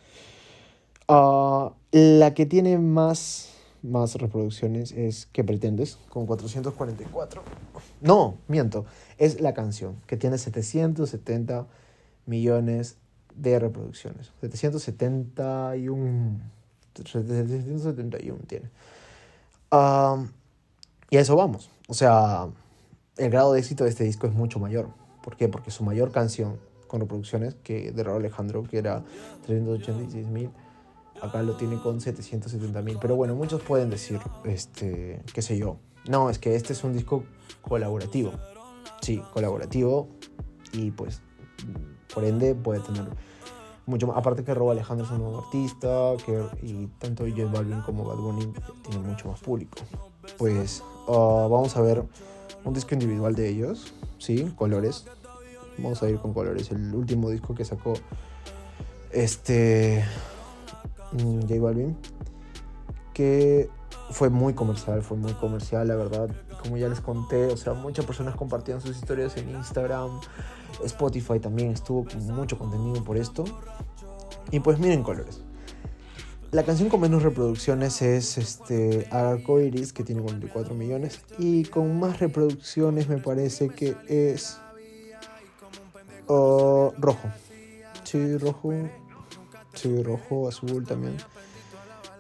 Uh, 1.09 1.71
la 1.93 2.35
que 2.35 2.47
tiene 2.47 2.79
más, 2.79 3.51
más 3.83 4.15
reproducciones 4.15 4.93
es 4.93 5.27
¿Qué 5.33 5.45
pretendes? 5.45 5.99
Con 6.09 6.27
444. 6.27 7.43
No, 8.01 8.39
miento. 8.49 8.87
Es 9.19 9.41
la 9.41 9.55
canción, 9.55 9.97
que 10.07 10.17
tiene 10.17 10.39
770 10.39 11.67
millones 12.27 12.97
de 13.35 13.59
reproducciones. 13.59 14.33
771. 14.41 16.41
771 16.95 18.39
tiene. 18.47 18.71
Uh, 19.71 20.27
y 21.11 21.17
a 21.17 21.21
eso 21.21 21.37
vamos. 21.37 21.71
O 21.89 21.95
sea, 21.95 22.49
el 23.17 23.31
grado 23.31 23.53
de 23.53 23.61
éxito 23.61 23.85
de 23.85 23.91
este 23.91 24.05
disco 24.05 24.27
es 24.27 24.33
mucho 24.33 24.59
mayor. 24.59 24.89
¿Por 25.23 25.37
qué? 25.37 25.49
Porque 25.49 25.71
su 25.71 25.85
mayor 25.85 26.13
canción, 26.13 26.59
con 26.95 27.01
reproducciones 27.01 27.57
que 27.57 27.91
de 27.91 28.05
Raúl 28.05 28.21
Alejandro, 28.21 28.63
que 28.63 28.79
era 28.79 29.03
386 29.47 30.29
mil. 30.29 30.49
Acá 31.21 31.43
lo 31.43 31.57
tiene 31.57 31.77
con 31.83 32.01
770 32.01 32.83
mil. 32.83 32.99
Pero 33.01 33.17
bueno, 33.17 33.35
muchos 33.35 33.63
pueden 33.63 33.91
decir, 33.91 34.21
este, 34.45 35.21
qué 35.35 35.43
sé 35.43 35.59
yo. 35.59 35.79
No, 36.09 36.31
es 36.31 36.39
que 36.39 36.55
este 36.55 36.73
es 36.73 36.85
un 36.85 36.93
disco 36.93 37.25
colaborativo. 37.63 38.31
Sí, 39.01 39.21
colaborativo. 39.33 40.07
Y 40.73 40.93
pues, 40.93 41.21
por 42.15 42.25
ende, 42.25 42.55
puede 42.55 42.79
tener 42.79 43.07
mucho 43.87 44.07
más. 44.07 44.17
Aparte 44.17 44.45
que 44.45 44.55
Robo 44.55 44.71
Alejandro 44.71 45.05
es 45.05 45.11
un 45.11 45.19
nuevo 45.19 45.43
artista. 45.45 46.13
Que, 46.25 46.45
y 46.63 46.87
tanto 47.01 47.25
J 47.29 47.45
Balvin 47.47 47.81
como 47.81 48.05
Bad 48.05 48.19
Bunny 48.19 48.53
tienen 48.85 49.05
mucho 49.05 49.27
más 49.27 49.41
público. 49.41 49.79
Pues, 50.39 50.81
ah, 51.09 51.49
vamos 51.51 51.77
a 51.77 51.81
ver 51.81 52.05
un 52.63 52.73
disco 52.73 52.95
individual 52.95 53.35
de 53.35 53.49
ellos. 53.49 53.93
Sí, 54.19 54.45
colores. 54.55 55.07
Vamos 55.79 56.03
a 56.03 56.09
ir 56.09 56.19
con 56.19 56.33
colores. 56.33 56.71
El 56.71 56.95
último 56.95 57.31
disco 57.31 57.55
que 57.55 57.65
sacó 57.65 57.95
este 59.11 60.05
mm, 61.13 61.41
J 61.43 61.61
Balvin. 61.61 61.97
Que 63.13 63.71
fue 64.11 64.29
muy 64.29 64.55
comercial, 64.55 65.03
fue 65.03 65.17
muy 65.17 65.33
comercial, 65.35 65.89
la 65.89 65.97
verdad. 65.97 66.29
Como 66.63 66.77
ya 66.77 66.89
les 66.89 67.01
conté, 67.01 67.47
o 67.47 67.57
sea, 67.57 67.75
muchas 67.75 68.05
personas 68.05 68.35
compartían 68.35 68.81
sus 68.81 68.97
historias 68.97 69.37
en 69.37 69.51
Instagram. 69.51 70.21
Spotify 70.85 71.39
también 71.39 71.73
estuvo 71.73 72.05
con 72.05 72.27
mucho 72.27 72.59
contenido 72.59 73.03
por 73.05 73.17
esto. 73.17 73.45
Y 74.51 74.61
pues 74.61 74.79
miren 74.79 75.03
colores. 75.03 75.43
La 76.51 76.63
canción 76.63 76.89
con 76.89 77.01
menos 77.01 77.25
reproducciones 77.25 78.01
es 78.03 78.39
este 78.39 79.09
Arco 79.11 79.61
Iris, 79.61 79.93
que 79.93 80.05
tiene 80.05 80.23
44 80.23 80.75
millones. 80.75 81.21
Y 81.39 81.65
con 81.65 81.99
más 81.99 82.21
reproducciones 82.21 83.09
me 83.09 83.19
parece 83.19 83.71
que 83.71 83.97
es 84.07 84.59
Rojo. 86.29 87.29
Sí, 88.05 88.37
rojo. 88.39 88.73
Sí, 89.75 90.03
rojo, 90.03 90.49
azul 90.49 90.87
también. 90.87 91.17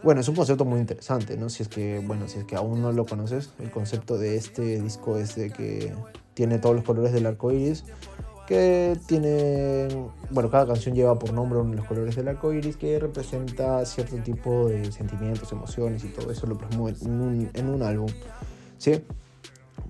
Bueno, 0.03 0.21
es 0.21 0.29
un 0.29 0.35
concepto 0.35 0.65
muy 0.65 0.81
interesante, 0.81 1.37
¿no? 1.37 1.49
Si 1.49 1.63
es 1.63 1.69
que, 1.69 1.99
bueno, 1.99 2.29
si 2.29 2.39
es 2.39 2.45
que 2.45 2.57
aún 2.57 2.83
no 2.83 2.93
lo 2.93 3.07
conoces, 3.07 3.51
el 3.59 3.71
concepto 3.71 4.19
de 4.19 4.37
este 4.37 4.81
disco 4.81 5.17
es 5.17 5.35
de 5.35 5.51
que 5.51 5.95
tiene 6.35 6.59
todos 6.59 6.75
los 6.75 6.85
colores 6.85 7.13
del 7.13 7.25
arco 7.25 7.53
iris, 7.53 7.85
que 8.47 8.99
tiene, 9.07 9.89
bueno, 10.31 10.51
cada 10.51 10.67
canción 10.67 10.95
lleva 10.95 11.19
por 11.19 11.33
nombre 11.33 11.59
uno 11.59 11.71
de 11.71 11.77
los 11.77 11.87
colores 11.87 12.17
del 12.17 12.29
arco 12.29 12.53
iris 12.53 12.77
que 12.77 12.99
representa 12.99 13.83
cierto 13.87 14.17
tipo 14.17 14.69
de 14.69 14.93
sentimientos, 14.93 15.51
emociones 15.53 16.05
y 16.05 16.09
todo 16.09 16.31
eso 16.31 16.47
lo 16.47 16.59
plasmó 16.59 16.91
en 16.91 17.69
un 17.69 17.83
álbum, 17.83 18.11
¿sí? 18.77 19.03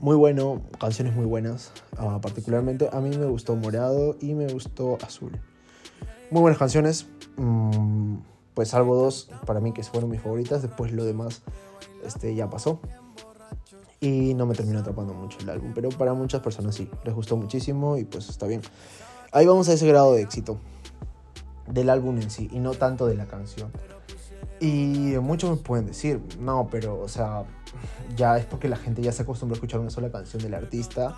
Muy 0.05 0.17
bueno, 0.17 0.61
canciones 0.79 1.17
muy 1.17 1.25
buenas, 1.25 1.73
uh, 1.99 2.21
particularmente 2.21 2.91
a 2.93 3.01
mí 3.01 3.17
me 3.17 3.25
gustó 3.25 3.57
Morado 3.57 4.19
y 4.21 4.35
me 4.35 4.47
gustó 4.53 4.99
Azul. 5.03 5.41
Muy 6.31 6.43
buenas 6.43 6.59
canciones. 6.59 7.07
Mmm, 7.39 8.17
pues 8.53 8.69
salvo 8.69 8.97
dos 8.97 9.31
para 9.47 9.61
mí 9.61 9.73
que 9.73 9.83
fueron 9.83 10.11
mis 10.11 10.21
favoritas, 10.21 10.61
después 10.61 10.93
lo 10.93 11.07
demás 11.07 11.41
este, 12.05 12.35
ya 12.35 12.51
pasó. 12.51 12.81
Y 13.99 14.35
no 14.35 14.45
me 14.45 14.55
terminó 14.55 14.81
atrapando 14.81 15.15
mucho 15.15 15.39
el 15.41 15.49
álbum, 15.49 15.73
pero 15.75 15.89
para 15.89 16.13
muchas 16.13 16.43
personas 16.43 16.75
sí, 16.75 16.91
les 17.03 17.15
gustó 17.15 17.39
muchísimo 17.39 17.97
y 17.97 18.05
pues 18.05 18.29
está 18.29 18.47
bien. 18.47 18.61
Ahí 19.33 19.47
vamos 19.47 19.71
a 19.71 19.73
ese 19.73 19.89
grado 19.89 20.13
de 20.13 20.21
éxito 20.21 20.59
del 21.67 21.89
álbum 21.89 22.19
en 22.19 22.31
sí 22.31 22.51
y 22.53 22.59
no 22.59 22.73
tanto 22.73 23.07
de 23.07 23.15
la 23.15 23.25
canción. 23.25 23.73
Y 24.61 25.15
muchos 25.23 25.49
me 25.49 25.57
pueden 25.57 25.87
decir, 25.87 26.21
no, 26.39 26.69
pero 26.71 27.01
o 27.01 27.09
sea, 27.09 27.47
ya 28.17 28.37
es 28.39 28.47
porque 28.47 28.69
la 28.69 28.77
gente 28.77 29.03
ya 29.03 29.13
se 29.13 29.23
acostumbró 29.23 29.55
a 29.55 29.57
escuchar 29.57 29.81
una 29.81 29.91
sola 29.91 30.11
canción 30.11 30.43
del 30.43 30.55
artista 30.55 31.17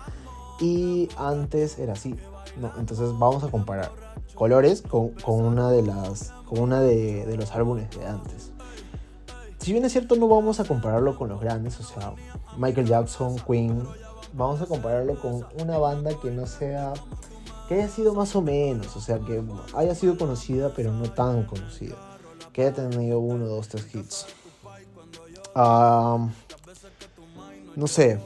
y 0.59 1.09
antes 1.17 1.77
era 1.79 1.93
así. 1.93 2.15
No, 2.59 2.71
entonces 2.77 3.09
vamos 3.17 3.43
a 3.43 3.49
comparar 3.49 3.91
colores 4.33 4.81
con, 4.81 5.09
con 5.09 5.43
una 5.43 5.69
de 5.69 5.81
las 5.81 6.31
con 6.45 6.59
una 6.59 6.79
de, 6.79 7.25
de, 7.25 7.37
los 7.37 7.51
álbumes 7.53 7.89
de 7.91 8.05
antes. 8.05 8.51
Si 9.59 9.73
bien 9.73 9.83
es 9.83 9.91
cierto, 9.91 10.15
no 10.15 10.27
vamos 10.27 10.59
a 10.59 10.63
compararlo 10.63 11.17
con 11.17 11.29
los 11.29 11.41
grandes, 11.41 11.79
o 11.79 11.83
sea, 11.83 12.13
Michael 12.57 12.87
Jackson, 12.87 13.35
Queen, 13.45 13.83
vamos 14.33 14.61
a 14.61 14.65
compararlo 14.65 15.19
con 15.19 15.45
una 15.61 15.77
banda 15.77 16.11
que 16.21 16.31
no 16.31 16.47
sea, 16.47 16.93
que 17.67 17.75
haya 17.75 17.89
sido 17.89 18.13
más 18.13 18.35
o 18.35 18.41
menos, 18.41 18.95
o 18.95 19.01
sea, 19.01 19.19
que 19.19 19.43
haya 19.75 19.93
sido 19.93 20.17
conocida, 20.17 20.71
pero 20.73 20.93
no 20.93 21.11
tan 21.11 21.43
conocida, 21.43 21.95
que 22.53 22.61
haya 22.61 22.73
tenido 22.73 23.19
uno, 23.19 23.45
dos, 23.45 23.67
tres 23.67 23.93
hits. 23.93 24.27
Um, 25.55 26.31
no 27.77 27.85
sé, 27.85 28.19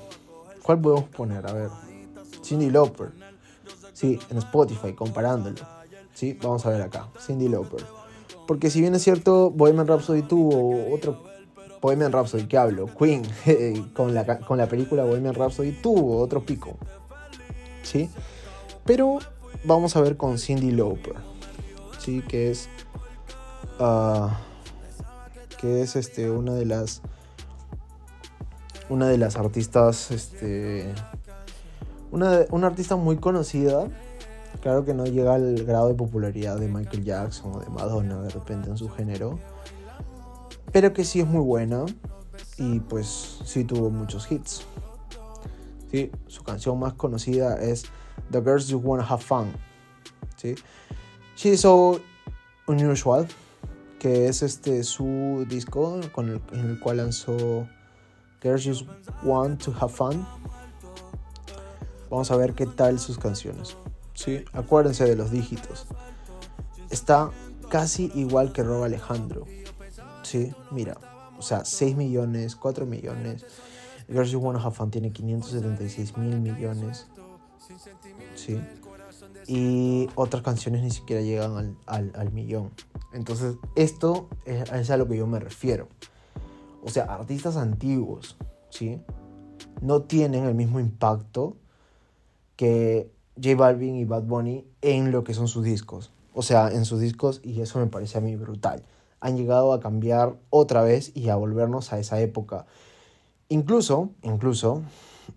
¿cuál 0.63 0.79
podemos 0.79 1.09
poner? 1.09 1.45
A 1.45 1.51
ver, 1.51 1.69
Cindy 2.41 2.69
Lauper, 2.69 3.11
sí, 3.91 4.17
en 4.29 4.37
Spotify, 4.37 4.93
comparándolo. 4.93 5.57
Sí, 6.13 6.39
vamos 6.41 6.65
a 6.65 6.69
ver 6.69 6.81
acá, 6.81 7.09
Cindy 7.19 7.49
Lauper. 7.49 7.83
Porque 8.47 8.69
si 8.69 8.79
bien 8.79 8.95
es 8.95 9.03
cierto, 9.03 9.51
Bohemian 9.51 9.87
Rhapsody 9.87 10.21
tuvo 10.21 10.93
otro... 10.95 11.23
Bohemian 11.81 12.13
Rhapsody, 12.13 12.47
¿qué 12.47 12.57
hablo? 12.57 12.87
Queen, 12.97 13.23
con, 13.93 14.13
la, 14.13 14.39
con 14.39 14.57
la 14.57 14.67
película 14.67 15.03
Bohemian 15.03 15.33
Rhapsody 15.33 15.73
tuvo 15.73 16.21
otro 16.21 16.45
pico. 16.45 16.77
¿Sí? 17.83 18.09
Pero 18.85 19.19
vamos 19.65 19.97
a 19.97 20.01
ver 20.01 20.15
con 20.15 20.39
Cindy 20.39 20.71
Lauper. 20.71 21.15
¿Sí? 21.99 22.21
Que 22.21 22.51
es... 22.51 22.69
Uh, 23.79 24.29
que 25.59 25.81
es 25.81 25.97
este, 25.97 26.31
una 26.31 26.53
de 26.53 26.65
las... 26.65 27.01
Una 28.91 29.07
de 29.07 29.17
las 29.17 29.35
artistas... 29.35 30.11
Este, 30.11 30.93
una, 32.11 32.41
una 32.51 32.67
artista 32.67 32.95
muy 32.95 33.17
conocida 33.17 33.87
Claro 34.61 34.85
que 34.85 34.93
no 34.93 35.05
llega 35.05 35.33
al 35.33 35.63
grado 35.65 35.87
de 35.87 35.95
popularidad 35.95 36.57
de 36.59 36.67
Michael 36.67 37.03
Jackson 37.03 37.55
o 37.55 37.59
de 37.59 37.69
Madonna 37.69 38.21
de 38.21 38.29
repente 38.29 38.69
en 38.69 38.77
su 38.77 38.89
género. 38.89 39.39
Pero 40.71 40.93
que 40.93 41.03
sí 41.03 41.19
es 41.19 41.27
muy 41.27 41.41
buena 41.41 41.85
y 42.57 42.79
pues 42.79 43.39
sí 43.43 43.63
tuvo 43.63 43.89
muchos 43.89 44.31
hits. 44.31 44.63
Sí, 45.89 46.11
su 46.27 46.43
canción 46.43 46.79
más 46.79 46.93
conocida 46.93 47.55
es 47.55 47.85
The 48.29 48.39
Girls 48.41 48.67
You 48.67 48.77
Wanna 48.77 49.03
Have 49.03 49.23
Fun. 49.23 49.51
¿sí? 50.37 50.55
She's 51.35 51.61
So 51.61 51.99
Unusual, 52.67 53.27
que 53.99 54.27
es 54.27 54.43
este 54.43 54.83
su 54.83 55.45
disco 55.49 55.99
con 56.11 56.29
el, 56.29 56.41
en 56.53 56.69
el 56.69 56.79
cual 56.79 56.97
lanzó 56.97 57.67
Girls 58.41 58.63
You 58.63 58.75
Want 59.23 59.63
to 59.63 59.73
Have 59.79 59.93
Fun. 59.93 60.25
Vamos 62.09 62.31
a 62.31 62.35
ver 62.35 62.53
qué 62.53 62.65
tal 62.65 62.99
sus 62.99 63.17
canciones. 63.17 63.77
¿sí? 64.13 64.43
Acuérdense 64.53 65.05
de 65.05 65.15
los 65.15 65.31
dígitos. 65.31 65.87
Está 66.89 67.31
casi 67.69 68.11
igual 68.15 68.51
que 68.51 68.63
Rob 68.63 68.83
Alejandro. 68.83 69.45
¿sí? 70.23 70.53
Mira, 70.71 70.97
o 71.37 71.41
sea, 71.41 71.65
6 71.65 71.95
millones, 71.95 72.55
4 72.55 72.85
millones. 72.85 73.45
Girls 74.07 74.31
You 74.31 74.39
Wanna 74.39 74.59
Have 74.61 74.75
Fun 74.75 74.91
tiene 74.91 75.11
576 75.11 76.17
mil 76.17 76.39
millones. 76.39 77.07
¿sí? 78.35 78.59
Y 79.47 80.09
otras 80.15 80.43
canciones 80.43 80.81
ni 80.81 80.91
siquiera 80.91 81.21
llegan 81.21 81.57
al, 81.57 81.77
al, 81.85 82.11
al 82.15 82.31
millón. 82.31 82.71
Entonces, 83.13 83.55
esto 83.75 84.29
es, 84.45 84.69
es, 84.71 84.89
a 84.89 84.97
lo 84.97 85.07
que 85.07 85.17
yo 85.17 85.27
me 85.27 85.39
refiero. 85.39 85.87
O 86.83 86.89
sea, 86.89 87.05
artistas 87.05 87.57
antiguos, 87.57 88.37
¿sí? 88.69 89.01
No 89.81 90.03
tienen 90.03 90.45
el 90.45 90.55
mismo 90.55 90.79
impacto 90.79 91.57
que 92.55 93.11
J 93.41 93.55
Balvin 93.55 93.95
y 93.95 94.05
Bad 94.05 94.23
Bunny 94.23 94.65
en 94.81 95.11
lo 95.11 95.23
que 95.23 95.33
son 95.33 95.47
sus 95.47 95.63
discos. 95.63 96.11
O 96.33 96.41
sea, 96.41 96.69
en 96.71 96.85
sus 96.85 96.99
discos, 96.99 97.41
y 97.43 97.61
eso 97.61 97.79
me 97.79 97.87
parece 97.87 98.17
a 98.17 98.21
mí 98.21 98.35
brutal. 98.35 98.83
Han 99.19 99.37
llegado 99.37 99.73
a 99.73 99.79
cambiar 99.79 100.37
otra 100.49 100.83
vez 100.83 101.11
y 101.15 101.29
a 101.29 101.35
volvernos 101.35 101.93
a 101.93 101.99
esa 101.99 102.19
época. 102.21 102.65
Incluso, 103.49 104.11
incluso, 104.23 104.81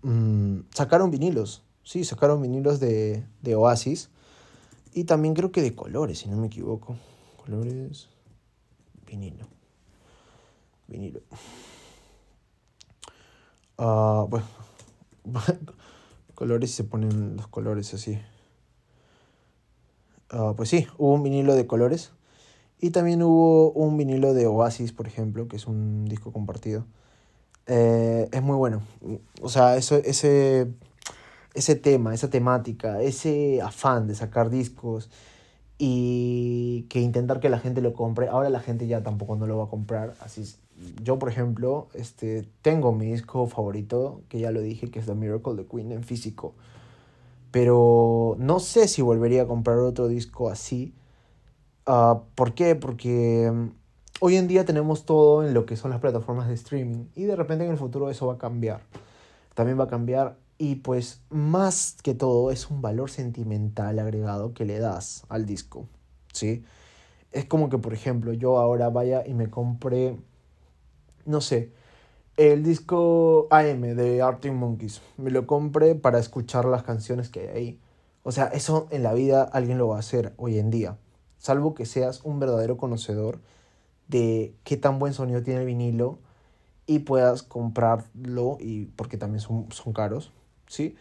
mmm, 0.01 0.59
sacaron 0.73 1.11
vinilos. 1.11 1.63
Sí, 1.83 2.03
sacaron 2.03 2.41
vinilos 2.41 2.79
de, 2.79 3.23
de 3.41 3.55
Oasis. 3.55 4.09
Y 4.93 5.03
también 5.03 5.33
creo 5.33 5.51
que 5.51 5.61
de 5.61 5.75
colores, 5.75 6.19
si 6.19 6.29
no 6.29 6.37
me 6.37 6.47
equivoco. 6.47 6.95
Colores. 7.43 8.07
Vinilo. 9.05 9.45
Vinilo. 10.87 11.21
Uh, 13.77 14.27
bueno. 14.27 14.45
colores 16.35 16.71
se 16.71 16.83
ponen 16.83 17.37
los 17.37 17.47
colores 17.47 17.93
así. 17.93 18.19
Uh, 20.31 20.53
pues 20.55 20.69
sí, 20.69 20.87
hubo 20.97 21.13
un 21.13 21.23
vinilo 21.23 21.55
de 21.55 21.65
colores. 21.65 22.11
Y 22.79 22.91
también 22.91 23.23
hubo 23.23 23.71
un 23.71 23.97
vinilo 23.97 24.33
de 24.33 24.45
Oasis, 24.47 24.91
por 24.91 25.07
ejemplo, 25.07 25.47
que 25.47 25.55
es 25.55 25.65
un 25.65 26.05
disco 26.05 26.31
compartido. 26.31 26.85
Eh, 27.67 28.29
es 28.31 28.43
muy 28.43 28.57
bueno. 28.57 28.83
O 29.41 29.49
sea, 29.49 29.77
eso, 29.77 29.95
ese, 29.95 30.67
ese 31.53 31.75
tema, 31.75 32.13
esa 32.13 32.29
temática, 32.29 33.01
ese 33.01 33.61
afán 33.61 34.07
de 34.07 34.15
sacar 34.15 34.49
discos 34.49 35.09
y 35.77 36.85
que 36.89 36.99
intentar 36.99 37.39
que 37.39 37.49
la 37.49 37.59
gente 37.59 37.81
lo 37.81 37.93
compre. 37.93 38.27
Ahora 38.27 38.49
la 38.49 38.59
gente 38.59 38.87
ya 38.87 39.01
tampoco 39.03 39.35
no 39.37 39.47
lo 39.47 39.57
va 39.57 39.65
a 39.65 39.69
comprar. 39.69 40.15
Así 40.19 40.45
yo, 41.03 41.19
por 41.19 41.29
ejemplo, 41.29 41.87
este, 41.93 42.47
tengo 42.61 42.91
mi 42.91 43.11
disco 43.11 43.47
favorito, 43.47 44.21
que 44.29 44.39
ya 44.39 44.51
lo 44.51 44.61
dije, 44.61 44.91
que 44.91 44.99
es 44.99 45.05
The 45.05 45.15
Miracle 45.15 45.55
de 45.55 45.65
Queen 45.65 45.91
en 45.91 46.03
físico. 46.03 46.53
Pero 47.51 48.35
no 48.37 48.59
sé 48.59 48.87
si 48.87 49.01
volvería 49.01 49.43
a 49.43 49.47
comprar 49.47 49.77
otro 49.77 50.07
disco 50.07 50.49
así. 50.49 50.93
Uh, 51.87 52.19
¿Por 52.35 52.53
qué? 52.53 52.75
Porque 52.75 53.49
mm, 53.53 53.69
hoy 54.19 54.35
en 54.35 54.47
día 54.47 54.65
tenemos 54.65 55.05
todo 55.05 55.45
en 55.45 55.53
lo 55.53 55.65
que 55.65 55.77
son 55.77 55.91
las 55.91 56.01
plataformas 56.01 56.47
de 56.47 56.55
streaming 56.55 57.05
y 57.15 57.23
de 57.23 57.35
repente 57.35 57.63
en 57.63 57.71
el 57.71 57.77
futuro 57.77 58.09
eso 58.09 58.27
va 58.27 58.33
a 58.33 58.37
cambiar. 58.37 58.81
También 59.53 59.79
va 59.79 59.85
a 59.85 59.87
cambiar 59.87 60.37
y 60.57 60.75
pues 60.75 61.21
más 61.29 61.97
que 62.01 62.13
todo 62.13 62.51
es 62.51 62.69
un 62.69 62.81
valor 62.81 63.09
sentimental 63.09 63.99
agregado 63.99 64.53
que 64.53 64.65
le 64.65 64.79
das 64.79 65.25
al 65.29 65.45
disco, 65.45 65.87
¿sí? 66.33 66.63
Es 67.31 67.45
como 67.45 67.69
que, 67.69 67.77
por 67.77 67.93
ejemplo, 67.93 68.31
yo 68.33 68.57
ahora 68.59 68.89
vaya 68.89 69.25
y 69.27 69.33
me 69.33 69.49
compre, 69.49 70.17
no 71.25 71.41
sé, 71.41 71.71
el 72.37 72.63
disco 72.63 73.47
AM 73.49 73.81
de 73.95 74.21
Arctic 74.21 74.53
Monkeys. 74.53 75.01
Me 75.17 75.31
lo 75.31 75.47
compré 75.47 75.95
para 75.95 76.19
escuchar 76.19 76.65
las 76.65 76.83
canciones 76.83 77.29
que 77.29 77.41
hay 77.41 77.47
ahí. 77.47 77.79
O 78.23 78.31
sea, 78.31 78.45
eso 78.47 78.87
en 78.91 79.03
la 79.03 79.13
vida 79.13 79.43
alguien 79.43 79.77
lo 79.77 79.87
va 79.87 79.97
a 79.97 79.99
hacer 79.99 80.33
hoy 80.37 80.59
en 80.59 80.71
día. 80.71 80.97
Salvo 81.37 81.75
que 81.75 81.85
seas 81.85 82.21
un 82.23 82.39
verdadero 82.39 82.77
conocedor 82.77 83.39
de 84.07 84.55
qué 84.63 84.77
tan 84.77 84.99
buen 84.99 85.13
sonido 85.13 85.43
tiene 85.43 85.61
el 85.61 85.65
vinilo 85.65 86.19
y 86.87 86.99
puedas 86.99 87.43
comprarlo, 87.43 88.57
y 88.59 88.85
porque 88.95 89.17
también 89.17 89.41
son, 89.41 89.71
son 89.71 89.93
caros, 89.93 90.31
¿sí? 90.67 90.95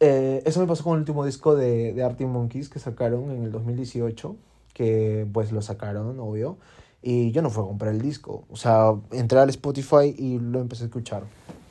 Eh, 0.00 0.42
eso 0.46 0.60
me 0.60 0.66
pasó 0.66 0.84
con 0.84 0.94
el 0.94 1.00
último 1.00 1.26
disco 1.26 1.56
de, 1.56 1.92
de 1.92 2.02
Arctic 2.02 2.26
Monkeys 2.26 2.70
que 2.70 2.78
sacaron 2.78 3.30
en 3.30 3.44
el 3.44 3.52
2018, 3.52 4.36
que 4.72 5.26
pues 5.32 5.52
lo 5.52 5.60
sacaron, 5.60 6.18
obvio, 6.20 6.56
y 7.02 7.30
yo 7.32 7.42
no 7.42 7.50
fui 7.50 7.64
a 7.64 7.66
comprar 7.66 7.92
el 7.92 8.00
disco, 8.00 8.44
o 8.50 8.56
sea, 8.56 8.94
entré 9.12 9.38
al 9.38 9.50
Spotify 9.50 10.14
y 10.16 10.38
lo 10.38 10.60
empecé 10.60 10.84
a 10.84 10.86
escuchar, 10.86 11.24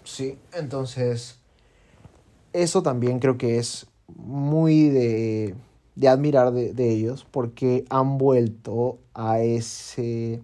¿sí? 0.04 0.38
Entonces, 0.54 1.38
eso 2.54 2.82
también 2.82 3.20
creo 3.20 3.38
que 3.38 3.58
es 3.58 3.88
muy 4.08 4.90
de, 4.90 5.56
de 5.96 6.08
admirar 6.08 6.52
de, 6.52 6.74
de 6.74 6.90
ellos, 6.92 7.26
porque 7.30 7.86
han 7.90 8.18
vuelto 8.18 8.98
a 9.14 9.42
ese 9.42 10.42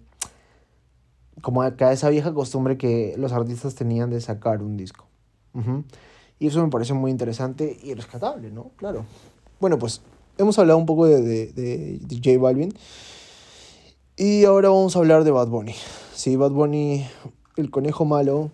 como 1.46 1.62
a 1.62 1.68
esa 1.92 2.08
vieja 2.08 2.32
costumbre 2.34 2.76
que 2.76 3.14
los 3.18 3.32
artistas 3.32 3.74
tenían 3.74 4.10
de 4.10 4.20
sacar 4.20 4.62
un 4.62 4.76
disco. 4.76 5.06
Y 6.38 6.48
eso 6.48 6.62
me 6.62 6.70
parece 6.70 6.92
muy 6.92 7.10
interesante 7.10 7.78
y 7.82 7.94
rescatable, 7.94 8.50
¿no? 8.50 8.72
Claro. 8.76 9.04
Bueno, 9.58 9.78
pues 9.78 10.02
hemos 10.36 10.58
hablado 10.58 10.78
un 10.78 10.86
poco 10.86 11.06
de, 11.06 11.22
de, 11.22 12.00
de, 12.00 12.16
J 12.16 12.38
Balvin. 12.38 12.74
Y 14.18 14.46
ahora 14.46 14.70
vamos 14.70 14.96
a 14.96 15.00
hablar 15.00 15.24
de 15.24 15.30
Bad 15.30 15.48
Bunny. 15.48 15.74
Sí, 16.14 16.36
Bad 16.36 16.52
Bunny, 16.52 17.06
el 17.56 17.70
conejo 17.70 18.06
malo, 18.06 18.50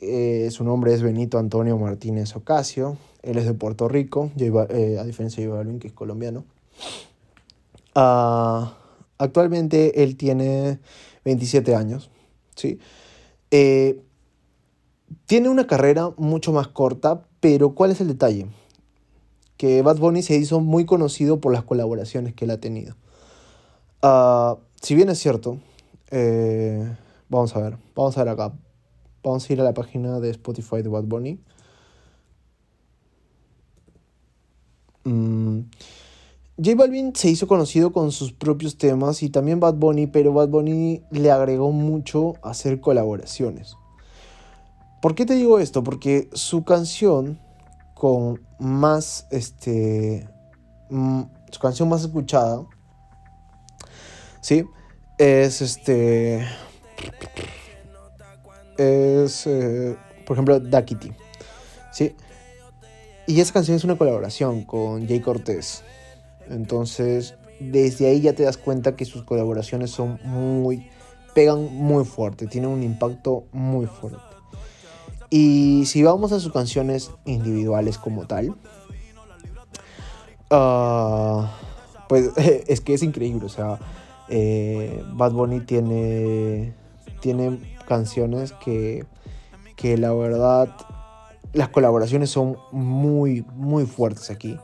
eh, 0.00 0.50
su 0.50 0.62
nombre 0.62 0.92
es 0.92 1.00
Benito 1.00 1.38
Antonio 1.38 1.78
Martínez 1.78 2.36
Ocasio. 2.36 2.98
Él 3.22 3.38
es 3.38 3.46
de 3.46 3.54
Puerto 3.54 3.88
Rico, 3.88 4.30
eh, 4.36 4.98
a 5.00 5.04
diferencia 5.04 5.42
de 5.42 5.48
J 5.48 5.78
que 5.80 5.86
es 5.86 5.94
colombiano. 5.94 6.44
Uh, 7.96 8.68
actualmente 9.16 10.02
él 10.02 10.18
tiene 10.18 10.78
27 11.24 11.74
años. 11.74 12.10
¿sí? 12.54 12.78
Eh, 13.50 14.02
tiene 15.24 15.48
una 15.48 15.66
carrera 15.66 16.10
mucho 16.18 16.52
más 16.52 16.68
corta, 16.68 17.24
pero 17.40 17.74
¿cuál 17.74 17.90
es 17.90 18.02
el 18.02 18.08
detalle? 18.08 18.48
Que 19.56 19.80
Bad 19.80 19.96
Bunny 19.96 20.22
se 20.22 20.36
hizo 20.36 20.60
muy 20.60 20.84
conocido 20.84 21.40
por 21.40 21.54
las 21.54 21.62
colaboraciones 21.62 22.34
que 22.34 22.44
él 22.44 22.50
ha 22.50 22.60
tenido. 22.60 22.96
Uh, 24.02 24.58
si 24.84 24.94
bien 24.94 25.08
es 25.08 25.18
cierto, 25.18 25.58
eh, 26.10 26.94
vamos 27.30 27.56
a 27.56 27.60
ver, 27.60 27.78
vamos 27.96 28.18
a 28.18 28.24
ver 28.24 28.32
acá. 28.34 28.52
Vamos 29.22 29.48
a 29.48 29.52
ir 29.54 29.60
a 29.62 29.64
la 29.64 29.72
página 29.72 30.20
de 30.20 30.28
Spotify 30.28 30.82
de 30.82 30.90
Bad 30.90 31.04
Bunny. 31.04 31.40
Mm. 35.04 35.60
J 36.62 36.74
Balvin 36.76 37.16
se 37.16 37.30
hizo 37.30 37.48
conocido 37.48 37.92
con 37.92 38.12
sus 38.12 38.32
propios 38.32 38.76
temas 38.76 39.22
y 39.22 39.30
también 39.30 39.58
Bad 39.58 39.74
Bunny, 39.74 40.06
pero 40.06 40.34
Bad 40.34 40.48
Bunny 40.48 41.02
le 41.10 41.30
agregó 41.30 41.72
mucho 41.72 42.34
hacer 42.42 42.80
colaboraciones. 42.80 43.76
¿Por 45.00 45.14
qué 45.14 45.24
te 45.24 45.34
digo 45.34 45.58
esto? 45.58 45.82
Porque 45.82 46.28
su 46.34 46.62
canción 46.62 47.40
con 47.94 48.42
más, 48.58 49.26
este, 49.30 50.28
mm, 50.90 51.22
su 51.50 51.58
canción 51.58 51.88
más 51.88 52.02
escuchada, 52.02 52.66
¿sí? 54.44 54.66
Es 55.16 55.62
este, 55.62 56.46
es, 58.76 59.46
eh, 59.46 59.96
por 60.26 60.36
ejemplo, 60.36 60.60
Kitty, 60.84 61.12
¿sí? 61.90 62.14
Y 63.26 63.40
esa 63.40 63.54
canción 63.54 63.78
es 63.78 63.84
una 63.84 63.96
colaboración 63.96 64.64
con 64.64 65.08
Jay 65.08 65.20
Cortés. 65.20 65.82
Entonces, 66.50 67.36
desde 67.58 68.06
ahí 68.06 68.20
ya 68.20 68.34
te 68.34 68.42
das 68.42 68.58
cuenta 68.58 68.96
que 68.96 69.06
sus 69.06 69.22
colaboraciones 69.22 69.90
son 69.90 70.20
muy, 70.24 70.90
pegan 71.34 71.74
muy 71.74 72.04
fuerte, 72.04 72.46
tienen 72.46 72.68
un 72.68 72.82
impacto 72.82 73.44
muy 73.50 73.86
fuerte. 73.86 74.18
Y 75.30 75.86
si 75.86 76.02
vamos 76.02 76.32
a 76.32 76.40
sus 76.40 76.52
canciones 76.52 77.10
individuales 77.24 77.96
como 77.96 78.26
tal, 78.26 78.50
uh, 80.50 81.46
pues 82.10 82.30
es 82.36 82.82
que 82.82 82.92
es 82.92 83.02
increíble. 83.02 83.46
O 83.46 83.48
sea, 83.48 83.78
eh, 84.28 85.02
Bad 85.12 85.32
Bunny 85.32 85.60
tiene, 85.60 86.74
tiene 87.20 87.58
canciones 87.86 88.52
que, 88.52 89.04
que 89.76 89.96
la 89.98 90.12
verdad, 90.12 90.68
las 91.52 91.68
colaboraciones 91.68 92.30
son 92.30 92.56
muy, 92.72 93.44
muy 93.54 93.86
fuertes 93.86 94.30
aquí. 94.30 94.58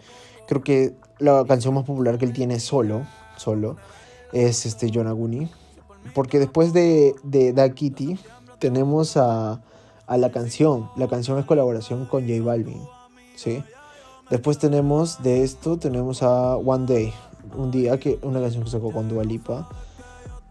Creo 0.48 0.62
que 0.62 0.94
la 1.18 1.44
canción 1.46 1.74
más 1.74 1.84
popular 1.84 2.18
que 2.18 2.24
él 2.24 2.32
tiene 2.32 2.60
solo, 2.60 3.06
solo, 3.36 3.76
es 4.32 4.66
este 4.66 4.90
Yonaguni. 4.90 5.50
Porque 6.14 6.38
después 6.38 6.72
de, 6.72 7.14
de 7.22 7.52
Da 7.52 7.68
Kitty 7.70 8.18
tenemos 8.58 9.16
a 9.16 9.62
a 10.10 10.18
la 10.18 10.32
canción. 10.32 10.90
La 10.96 11.06
canción 11.06 11.38
es 11.38 11.44
colaboración 11.46 12.04
con 12.04 12.28
J 12.28 12.42
Balvin, 12.42 12.82
¿sí? 13.36 13.62
Después 14.28 14.58
tenemos 14.58 15.22
de 15.22 15.44
esto, 15.44 15.78
tenemos 15.78 16.24
a 16.24 16.56
One 16.56 16.84
Day, 16.86 17.14
un 17.56 17.70
día 17.70 17.98
que 17.98 18.18
una 18.22 18.40
canción 18.40 18.64
que 18.64 18.70
sacó 18.70 18.92
con 18.92 19.08
Dua 19.08 19.24
Lipa. 19.24 19.68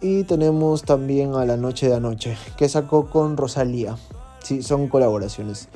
Y 0.01 0.23
tenemos 0.23 0.83
también 0.83 1.35
a 1.35 1.45
La 1.45 1.57
Noche 1.57 1.87
de 1.87 1.95
Anoche, 1.95 2.37
que 2.57 2.69
sacó 2.69 3.09
con 3.09 3.35
Rosalía. 3.35 3.97
Sí, 4.41 4.63
son 4.63 4.87
colaboraciones. 4.87 5.67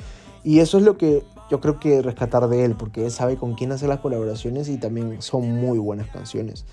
Y 0.42 0.60
eso 0.60 0.78
es 0.78 0.84
lo 0.84 0.96
que 0.96 1.22
yo 1.50 1.60
creo 1.60 1.78
que 1.78 2.00
rescatar 2.00 2.48
de 2.48 2.64
él, 2.64 2.74
porque 2.74 3.04
él 3.04 3.10
sabe 3.10 3.36
con 3.36 3.54
quién 3.54 3.72
hacer 3.72 3.88
las 3.88 4.00
colaboraciones 4.00 4.68
y 4.68 4.78
también 4.78 5.20
son 5.20 5.52
muy 5.60 5.78
buenas 5.78 6.08
canciones. 6.08 6.64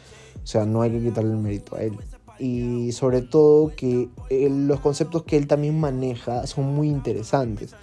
O 0.43 0.47
sea, 0.47 0.65
no 0.65 0.81
hay 0.81 0.91
que 0.91 1.01
quitarle 1.01 1.31
el 1.31 1.37
mérito 1.37 1.75
a 1.75 1.81
él 1.81 1.97
y 2.41 2.91
sobre 2.93 3.21
todo 3.21 3.71
que 3.75 4.09
eh, 4.31 4.49
los 4.49 4.79
conceptos 4.79 5.23
que 5.23 5.37
él 5.37 5.45
también 5.45 5.79
maneja 5.79 6.47
son 6.47 6.73
muy 6.73 6.89
interesantes. 6.89 7.75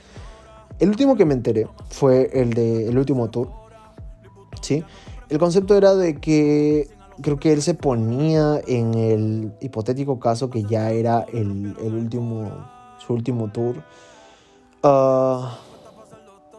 El 0.81 0.89
último 0.89 1.17
que 1.17 1.25
me 1.25 1.35
enteré 1.35 1.69
fue 1.91 2.29
el 2.33 2.51
de 2.51 2.89
el 2.89 2.99
último 2.99 3.31
tour. 3.31 3.51
¿sí? 4.61 4.83
El 5.29 5.39
concepto 5.39 5.77
era 5.77 5.95
de 5.95 6.17
que 6.17 6.89
creo 7.23 7.39
que 7.39 7.53
él 7.53 7.63
se 7.63 7.75
ponía 7.75 8.61
en 8.67 8.95
el 8.95 9.53
hipotético 9.61 10.19
caso 10.19 10.51
que 10.51 10.63
ya 10.65 10.91
era 10.91 11.27
el, 11.33 11.77
último, 11.81 12.51
su 12.99 13.13
último 13.13 13.51
tour. 13.51 13.83
Ah, 14.83 15.59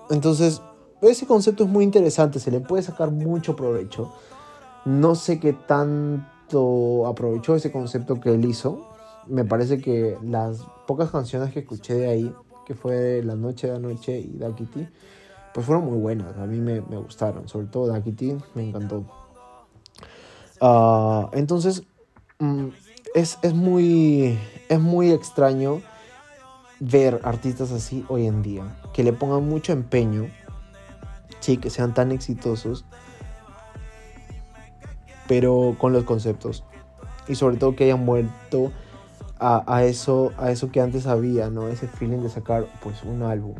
entonces, 0.10 0.62
ese 1.02 1.26
concepto 1.26 1.64
es 1.64 1.70
muy 1.70 1.84
interesante, 1.84 2.40
se 2.40 2.52
le 2.52 2.60
puede 2.60 2.84
sacar 2.84 3.12
mucho 3.12 3.56
provecho. 3.56 4.14
No 4.86 5.16
sé 5.16 5.40
qué 5.40 5.54
tan 5.54 6.28
aprovechó 7.06 7.56
ese 7.56 7.72
concepto 7.72 8.20
que 8.20 8.34
él 8.34 8.46
hizo. 8.46 8.88
Me 9.28 9.46
parece 9.46 9.80
que 9.80 10.18
las 10.24 10.66
pocas 10.88 11.12
canciones 11.12 11.54
que 11.54 11.60
escuché 11.60 11.94
de 11.94 12.08
ahí, 12.08 12.34
que 12.66 12.74
fue 12.74 13.22
La 13.24 13.36
Noche 13.36 13.68
de 13.68 13.76
Anoche 13.76 14.20
y 14.20 14.38
Dakiti, 14.38 14.88
pues 15.54 15.66
fueron 15.66 15.86
muy 15.86 15.98
buenas. 15.98 16.38
A 16.38 16.46
mí 16.46 16.60
me, 16.60 16.80
gustaron, 16.80 17.48
sobre 17.48 17.68
todo 17.68 17.88
Dakiti, 17.88 18.38
me 18.56 18.70
encantó. 18.70 19.06
Ah, 20.62 21.30
entonces, 21.34 21.84
mm, 22.40 22.68
es, 23.16 23.40
es, 23.42 23.54
muy, 23.54 24.38
es 24.68 24.80
muy 24.80 25.12
extraño 25.12 25.82
ver 26.80 27.22
artistas 27.24 27.72
así 27.72 28.06
hoy 28.10 28.26
en 28.26 28.42
día, 28.42 28.64
que 28.94 29.04
le 29.04 29.14
pongan 29.14 29.48
mucho 29.48 29.74
empeño, 29.74 30.30
sí, 31.40 31.58
que 31.58 31.70
sean 31.70 31.94
tan 31.94 32.12
exitosos 32.12 32.86
pero 35.30 35.76
con 35.78 35.94
los 35.94 36.06
conceptos. 36.06 36.66
Y 37.28 37.36
sobre 37.36 37.58
todo 37.58 37.76
que 37.76 37.84
hayan 37.84 38.04
vuelto 38.08 38.72
a, 39.40 39.84
eso, 39.84 40.34
a 40.38 40.52
eso 40.52 40.72
que 40.72 40.82
antes 40.82 41.06
había, 41.06 41.52
¿no? 41.52 41.68
Ese 41.68 41.88
feeling 41.88 42.24
de 42.24 42.30
sacar 42.30 42.66
pues 42.82 43.04
un 43.04 43.22
álbum. 43.22 43.54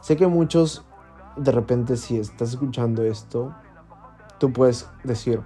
Sé 0.00 0.16
que 0.16 0.26
muchos, 0.26 0.84
de 1.36 1.52
repente, 1.52 1.96
si 1.96 2.18
estás 2.18 2.50
escuchando 2.50 3.02
esto, 3.02 3.54
tú 4.38 4.52
puedes 4.52 4.88
decir, 5.04 5.42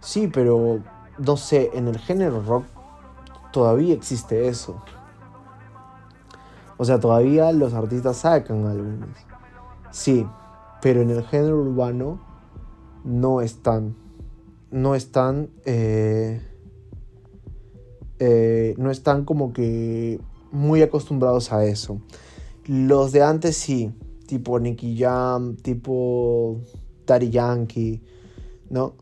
sí, 0.00 0.28
pero 0.28 0.80
no 1.18 1.36
sé, 1.36 1.70
en 1.74 1.88
el 1.88 1.98
género 1.98 2.42
rock 2.42 2.64
todavía 3.52 3.94
existe 3.94 4.48
eso. 4.48 4.82
O 6.76 6.84
sea, 6.84 6.98
todavía 6.98 7.52
los 7.52 7.72
artistas 7.72 8.16
sacan 8.18 8.66
álbumes. 8.66 9.08
Sí, 9.90 10.26
pero 10.82 11.02
en 11.02 11.10
el 11.10 11.24
género 11.24 11.60
urbano 11.60 12.20
no 13.04 13.40
están. 13.40 13.94
No 14.72 14.96
están. 14.96 15.50
Eh, 15.64 16.42
eh, 18.18 18.74
no 18.76 18.90
están 18.90 19.24
como 19.24 19.52
que 19.52 20.20
muy 20.50 20.82
acostumbrados 20.82 21.52
a 21.52 21.64
eso. 21.64 22.00
Los 22.66 23.12
de 23.12 23.22
antes 23.22 23.56
sí, 23.56 23.92
tipo 24.26 24.58
Nicky 24.58 24.96
Jam, 24.96 25.56
tipo 25.56 26.60
Daddy 27.06 27.28
Yankee, 27.28 28.02
¿no? 28.70 28.94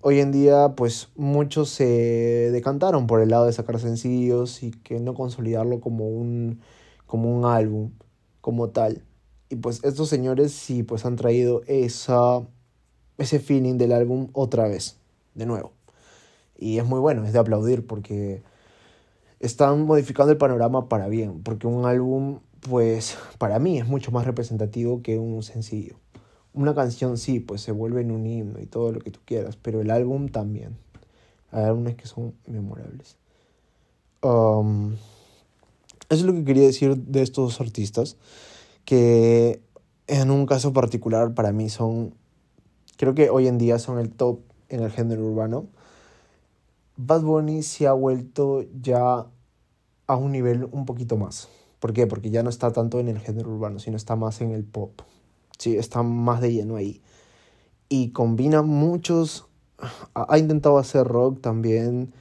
Hoy 0.00 0.20
en 0.20 0.30
día, 0.30 0.74
pues 0.76 1.08
muchos 1.16 1.70
se 1.70 2.50
decantaron 2.52 3.06
por 3.06 3.20
el 3.20 3.30
lado 3.30 3.46
de 3.46 3.52
sacar 3.52 3.80
sencillos 3.80 4.62
y 4.62 4.70
que 4.70 5.00
no 5.00 5.14
consolidarlo 5.14 5.80
como 5.80 6.08
un, 6.08 6.60
como 7.06 7.36
un 7.36 7.44
álbum, 7.44 7.90
como 8.40 8.70
tal. 8.70 9.04
Y 9.48 9.56
pues 9.56 9.82
estos 9.84 10.08
señores 10.08 10.52
sí, 10.52 10.82
pues 10.82 11.04
han 11.04 11.16
traído 11.16 11.62
esa, 11.66 12.46
ese 13.18 13.40
feeling 13.40 13.76
del 13.76 13.92
álbum 13.92 14.28
otra 14.34 14.68
vez, 14.68 14.98
de 15.34 15.46
nuevo. 15.46 15.72
Y 16.56 16.78
es 16.78 16.84
muy 16.84 17.00
bueno, 17.00 17.24
es 17.24 17.32
de 17.32 17.38
aplaudir 17.40 17.86
porque 17.86 18.42
están 19.40 19.84
modificando 19.84 20.30
el 20.30 20.38
panorama 20.38 20.88
para 20.88 21.08
bien, 21.08 21.42
porque 21.42 21.66
un 21.66 21.84
álbum, 21.86 22.38
pues 22.68 23.18
para 23.38 23.58
mí 23.58 23.78
es 23.78 23.86
mucho 23.86 24.10
más 24.10 24.24
representativo 24.24 25.02
que 25.02 25.18
un 25.18 25.42
sencillo. 25.42 25.96
Una 26.54 26.74
canción 26.74 27.18
sí, 27.18 27.40
pues 27.40 27.62
se 27.62 27.72
vuelve 27.72 28.00
en 28.00 28.10
un 28.10 28.26
himno 28.26 28.60
y 28.60 28.66
todo 28.66 28.92
lo 28.92 29.00
que 29.00 29.10
tú 29.10 29.20
quieras, 29.24 29.56
pero 29.56 29.80
el 29.80 29.90
álbum 29.90 30.28
también. 30.28 30.76
Hay 31.50 31.64
álbumes 31.64 31.96
que 31.96 32.06
son 32.06 32.34
memorables. 32.46 33.16
Um, 34.22 34.92
eso 36.08 36.20
es 36.20 36.22
lo 36.22 36.32
que 36.32 36.44
quería 36.44 36.64
decir 36.64 36.96
de 36.96 37.22
estos 37.22 37.60
artistas, 37.60 38.16
que 38.84 39.60
en 40.06 40.30
un 40.30 40.46
caso 40.46 40.72
particular 40.72 41.34
para 41.34 41.52
mí 41.52 41.68
son, 41.70 42.14
creo 42.96 43.14
que 43.14 43.30
hoy 43.30 43.48
en 43.48 43.58
día 43.58 43.78
son 43.78 43.98
el 43.98 44.10
top 44.10 44.40
en 44.68 44.82
el 44.82 44.90
género 44.90 45.24
urbano 45.24 45.66
Bad 46.96 47.22
Bunny 47.22 47.62
se 47.62 47.86
ha 47.86 47.92
vuelto 47.94 48.64
ya 48.80 49.26
a 50.06 50.16
un 50.16 50.32
nivel 50.32 50.68
un 50.70 50.84
poquito 50.84 51.16
más. 51.16 51.48
¿Por 51.82 51.92
qué? 51.92 52.06
Porque 52.06 52.30
ya 52.30 52.44
no 52.44 52.48
está 52.48 52.70
tanto 52.70 53.00
en 53.00 53.08
el 53.08 53.18
género 53.18 53.50
urbano, 53.50 53.80
sino 53.80 53.96
está 53.96 54.14
más 54.14 54.40
en 54.40 54.52
el 54.52 54.62
pop. 54.62 55.00
Sí, 55.58 55.76
está 55.76 56.04
más 56.04 56.40
de 56.40 56.52
lleno 56.52 56.76
ahí. 56.76 57.02
Y 57.88 58.10
combina 58.10 58.62
muchos... 58.62 59.46
Ha 60.14 60.38
intentado 60.38 60.78
hacer 60.78 61.04
rock 61.04 61.40
también. 61.40 62.14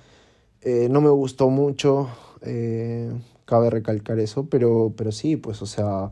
Eh, 0.62 0.88
no 0.90 1.00
me 1.00 1.12
gustó 1.12 1.52
mucho. 1.52 2.10
Eh, 2.42 3.14
cabe 3.46 3.70
recalcar 3.70 4.18
eso. 4.18 4.48
Pero, 4.50 4.96
pero 4.98 5.12
sí, 5.12 5.36
pues, 5.36 5.62
o 5.62 5.68
sea, 5.68 6.10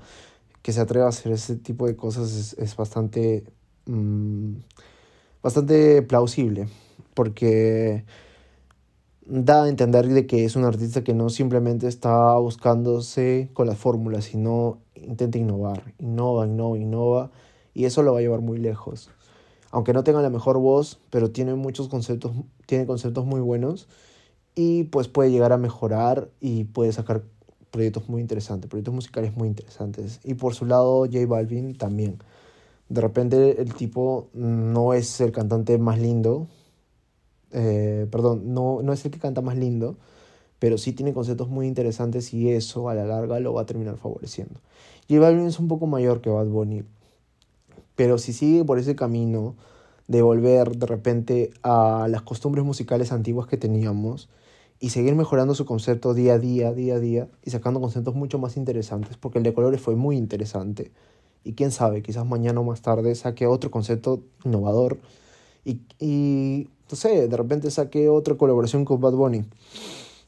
que 0.61 0.71
se 0.71 0.81
atreva 0.81 1.07
a 1.07 1.09
hacer 1.09 1.31
ese 1.31 1.55
tipo 1.55 1.87
de 1.87 1.95
cosas 1.95 2.53
es, 2.55 2.75
bastante... 2.75 3.45
Mm, 3.87 4.57
bastante 5.41 6.03
plausible. 6.03 6.67
Porque 7.15 8.05
da 9.29 9.63
a 9.63 9.69
entender 9.69 10.07
de 10.07 10.25
que 10.25 10.43
es 10.43 10.55
un 10.55 10.65
artista 10.65 11.03
que 11.03 11.13
no 11.13 11.29
simplemente 11.29 11.87
está 11.87 12.35
buscándose 12.37 13.49
con 13.53 13.67
las 13.67 13.77
fórmulas, 13.77 14.25
sino 14.25 14.79
intenta 14.95 15.37
innovar, 15.37 15.93
innova, 15.99 16.47
innova, 16.47 16.77
innova, 16.77 17.31
y 17.75 17.85
eso 17.85 18.01
lo 18.01 18.13
va 18.13 18.19
a 18.19 18.21
llevar 18.21 18.41
muy 18.41 18.57
lejos. 18.57 19.11
Aunque 19.71 19.93
no 19.93 20.03
tenga 20.03 20.21
la 20.23 20.31
mejor 20.31 20.57
voz, 20.57 20.99
pero 21.11 21.29
tiene 21.29 21.53
muchos 21.53 21.89
conceptos, 21.89 22.31
tiene 22.65 22.87
conceptos 22.87 23.25
muy 23.25 23.39
buenos 23.39 23.87
y 24.55 24.85
pues 24.85 25.07
puede 25.07 25.29
llegar 25.29 25.53
a 25.53 25.57
mejorar 25.57 26.29
y 26.41 26.63
puede 26.63 26.91
sacar 26.91 27.21
proyectos 27.69 28.09
muy 28.09 28.21
interesantes, 28.21 28.67
proyectos 28.67 28.95
musicales 28.95 29.37
muy 29.37 29.47
interesantes. 29.47 30.19
Y 30.23 30.33
por 30.33 30.55
su 30.55 30.65
lado, 30.65 31.05
J 31.05 31.27
Balvin 31.27 31.77
también. 31.77 32.17
De 32.89 33.01
repente 33.01 33.61
el 33.61 33.75
tipo 33.75 34.29
no 34.33 34.93
es 34.93 35.21
el 35.21 35.31
cantante 35.31 35.77
más 35.77 35.99
lindo, 35.99 36.47
eh, 37.51 38.07
perdón, 38.11 38.53
no, 38.53 38.81
no 38.83 38.93
es 38.93 39.03
el 39.05 39.11
que 39.11 39.19
canta 39.19 39.41
más 39.41 39.57
lindo, 39.57 39.97
pero 40.59 40.77
sí 40.77 40.93
tiene 40.93 41.13
conceptos 41.13 41.49
muy 41.49 41.67
interesantes 41.67 42.33
y 42.33 42.49
eso 42.49 42.89
a 42.89 42.95
la 42.95 43.05
larga 43.05 43.39
lo 43.39 43.53
va 43.53 43.61
a 43.61 43.65
terminar 43.65 43.97
favoreciendo. 43.97 44.59
J 45.09 45.19
Balvin 45.19 45.47
es 45.47 45.59
un 45.59 45.67
poco 45.67 45.87
mayor 45.87 46.21
que 46.21 46.29
Bad 46.29 46.47
Bunny, 46.47 46.83
pero 47.95 48.17
si 48.17 48.33
sigue 48.33 48.63
por 48.63 48.77
ese 48.77 48.95
camino 48.95 49.55
de 50.07 50.21
volver 50.21 50.75
de 50.75 50.85
repente 50.85 51.51
a 51.63 52.07
las 52.09 52.23
costumbres 52.23 52.65
musicales 52.65 53.11
antiguas 53.11 53.47
que 53.47 53.57
teníamos 53.57 54.29
y 54.79 54.89
seguir 54.89 55.15
mejorando 55.15 55.53
su 55.55 55.65
concepto 55.65 56.13
día 56.13 56.33
a 56.33 56.39
día, 56.39 56.73
día 56.73 56.95
a 56.95 56.99
día 56.99 57.27
y 57.43 57.51
sacando 57.51 57.79
conceptos 57.79 58.15
mucho 58.15 58.39
más 58.39 58.57
interesantes, 58.57 59.17
porque 59.17 59.37
el 59.37 59.43
de 59.43 59.53
colores 59.53 59.81
fue 59.81 59.95
muy 59.95 60.17
interesante. 60.17 60.91
Y 61.43 61.53
quién 61.53 61.71
sabe, 61.71 62.01
quizás 62.01 62.25
mañana 62.25 62.59
o 62.59 62.63
más 62.63 62.81
tarde 62.81 63.13
saque 63.15 63.47
otro 63.47 63.71
concepto 63.71 64.21
innovador 64.45 64.97
y, 65.63 65.81
y 65.99 66.69
no 66.89 66.95
sé, 66.95 67.27
de 67.27 67.37
repente 67.37 67.69
saqué 67.69 68.09
otra 68.09 68.35
colaboración 68.35 68.83
con 68.83 68.99
Bad 68.99 69.13
Bunny. 69.13 69.45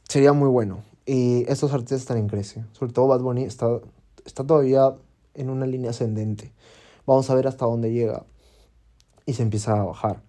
Sería 0.08 0.34
muy 0.34 0.47
bueno. 0.50 0.84
Y 1.06 1.43
estos 1.50 1.74
artistas 1.74 2.02
están 2.02 2.17
en 2.17 2.28
crece. 2.28 2.63
Sobre 2.74 2.93
todo 2.93 3.08
Bad 3.08 3.21
Bunny 3.21 3.43
está, 3.43 3.80
está 4.26 4.45
todavía 4.45 4.95
en 5.34 5.50
una 5.50 5.65
línea 5.65 5.89
ascendente. 5.89 6.54
Vamos 7.08 7.30
a 7.30 7.36
ver 7.36 7.47
hasta 7.47 7.65
dónde 7.65 7.91
llega. 7.91 8.26
Y 9.26 9.34
se 9.34 9.41
empieza 9.41 9.80
a 9.80 9.86
bajar. 9.86 10.21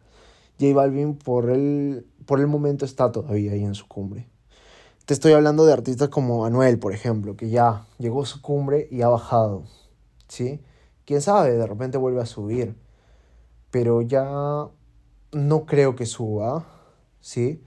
J 0.58 0.74
Balvin 0.74 1.16
por 1.16 1.50
el, 1.50 2.06
por 2.24 2.40
el 2.40 2.46
momento 2.46 2.84
está 2.84 3.12
todavía 3.12 3.52
ahí 3.52 3.64
en 3.64 3.74
su 3.74 3.86
cumbre. 3.86 4.28
Te 5.04 5.14
estoy 5.14 5.32
hablando 5.32 5.66
de 5.66 5.72
artistas 5.72 6.08
como 6.08 6.46
Anuel, 6.46 6.78
por 6.78 6.94
ejemplo, 6.94 7.36
que 7.36 7.50
ya 7.50 7.86
llegó 7.98 8.22
a 8.22 8.26
su 8.26 8.40
cumbre 8.40 8.88
y 8.90 9.02
ha 9.02 9.08
bajado. 9.08 9.64
¿Sí? 10.28 10.60
Quién 11.04 11.20
sabe, 11.20 11.52
de 11.52 11.66
repente 11.66 11.98
vuelve 11.98 12.22
a 12.22 12.26
subir. 12.26 12.76
Pero 13.70 14.00
ya 14.02 14.68
no 15.32 15.66
creo 15.66 15.96
que 15.96 16.06
suba, 16.06 16.66
¿sí? 17.20 17.62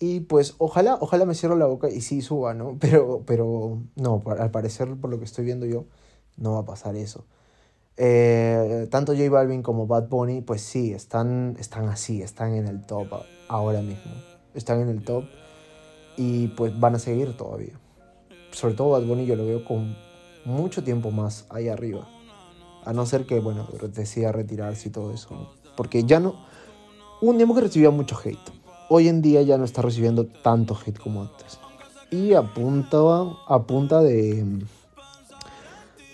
Y 0.00 0.20
pues 0.20 0.54
ojalá, 0.58 0.96
ojalá 1.00 1.24
me 1.24 1.34
cierro 1.34 1.56
la 1.56 1.66
boca 1.66 1.88
y 1.88 2.00
sí 2.00 2.22
suba, 2.22 2.54
¿no? 2.54 2.76
Pero, 2.80 3.22
pero 3.26 3.82
no, 3.96 4.22
al 4.38 4.50
parecer, 4.50 4.88
por 5.00 5.10
lo 5.10 5.18
que 5.18 5.24
estoy 5.24 5.44
viendo 5.44 5.66
yo, 5.66 5.86
no 6.36 6.54
va 6.54 6.60
a 6.60 6.64
pasar 6.64 6.96
eso. 6.96 7.24
Eh, 7.96 8.86
tanto 8.90 9.12
J 9.12 9.28
Balvin 9.28 9.62
como 9.62 9.88
Bad 9.88 10.08
Bunny, 10.08 10.40
pues 10.40 10.60
sí, 10.62 10.92
están, 10.92 11.56
están 11.58 11.88
así, 11.88 12.22
están 12.22 12.54
en 12.54 12.68
el 12.68 12.86
top 12.86 13.08
ahora 13.48 13.82
mismo. 13.82 14.12
Están 14.54 14.80
en 14.80 14.88
el 14.88 15.04
top 15.04 15.24
y 16.16 16.48
pues 16.48 16.78
van 16.78 16.94
a 16.94 16.98
seguir 17.00 17.36
todavía. 17.36 17.78
Sobre 18.52 18.74
todo 18.74 18.90
Bad 18.90 19.02
Bunny 19.02 19.26
yo 19.26 19.34
lo 19.34 19.46
veo 19.46 19.64
con 19.64 19.96
mucho 20.44 20.84
tiempo 20.84 21.10
más 21.10 21.46
ahí 21.50 21.68
arriba. 21.68 22.08
A 22.84 22.92
no 22.92 23.04
ser 23.04 23.26
que, 23.26 23.40
bueno, 23.40 23.66
decida 23.92 24.30
retirarse 24.30 24.88
y 24.88 24.92
todo 24.92 25.12
eso. 25.12 25.52
Porque 25.76 26.04
ya 26.04 26.20
no, 26.20 26.36
un 27.20 27.36
tiempo 27.36 27.54
que 27.54 27.62
recibía 27.62 27.90
mucho 27.90 28.16
hate. 28.22 28.38
Hoy 28.88 29.08
en 29.08 29.20
día 29.22 29.42
ya 29.42 29.58
no 29.58 29.64
está 29.64 29.82
recibiendo 29.82 30.26
tanto 30.26 30.76
hate 30.76 30.98
como 30.98 31.22
antes. 31.22 31.58
Y 32.10 32.32
apuntaba 32.34 33.36
a 33.46 33.62
punta 33.64 34.00
de, 34.00 34.44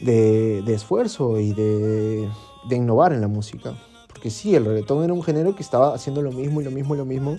de, 0.01 0.75
esfuerzo 0.75 1.39
y 1.39 1.53
de, 1.53 2.29
de 2.69 2.77
innovar 2.77 3.13
en 3.13 3.21
la 3.21 3.29
música. 3.29 3.75
Porque 4.09 4.31
sí, 4.31 4.57
el 4.57 4.65
reggaetón 4.65 5.05
era 5.05 5.13
un 5.13 5.23
género 5.23 5.55
que 5.55 5.63
estaba 5.63 5.95
haciendo 5.95 6.23
lo 6.23 6.33
mismo 6.33 6.61
y 6.61 6.65
lo 6.65 6.71
mismo 6.71 6.95
y 6.95 6.99
lo 6.99 7.05
mismo. 7.05 7.39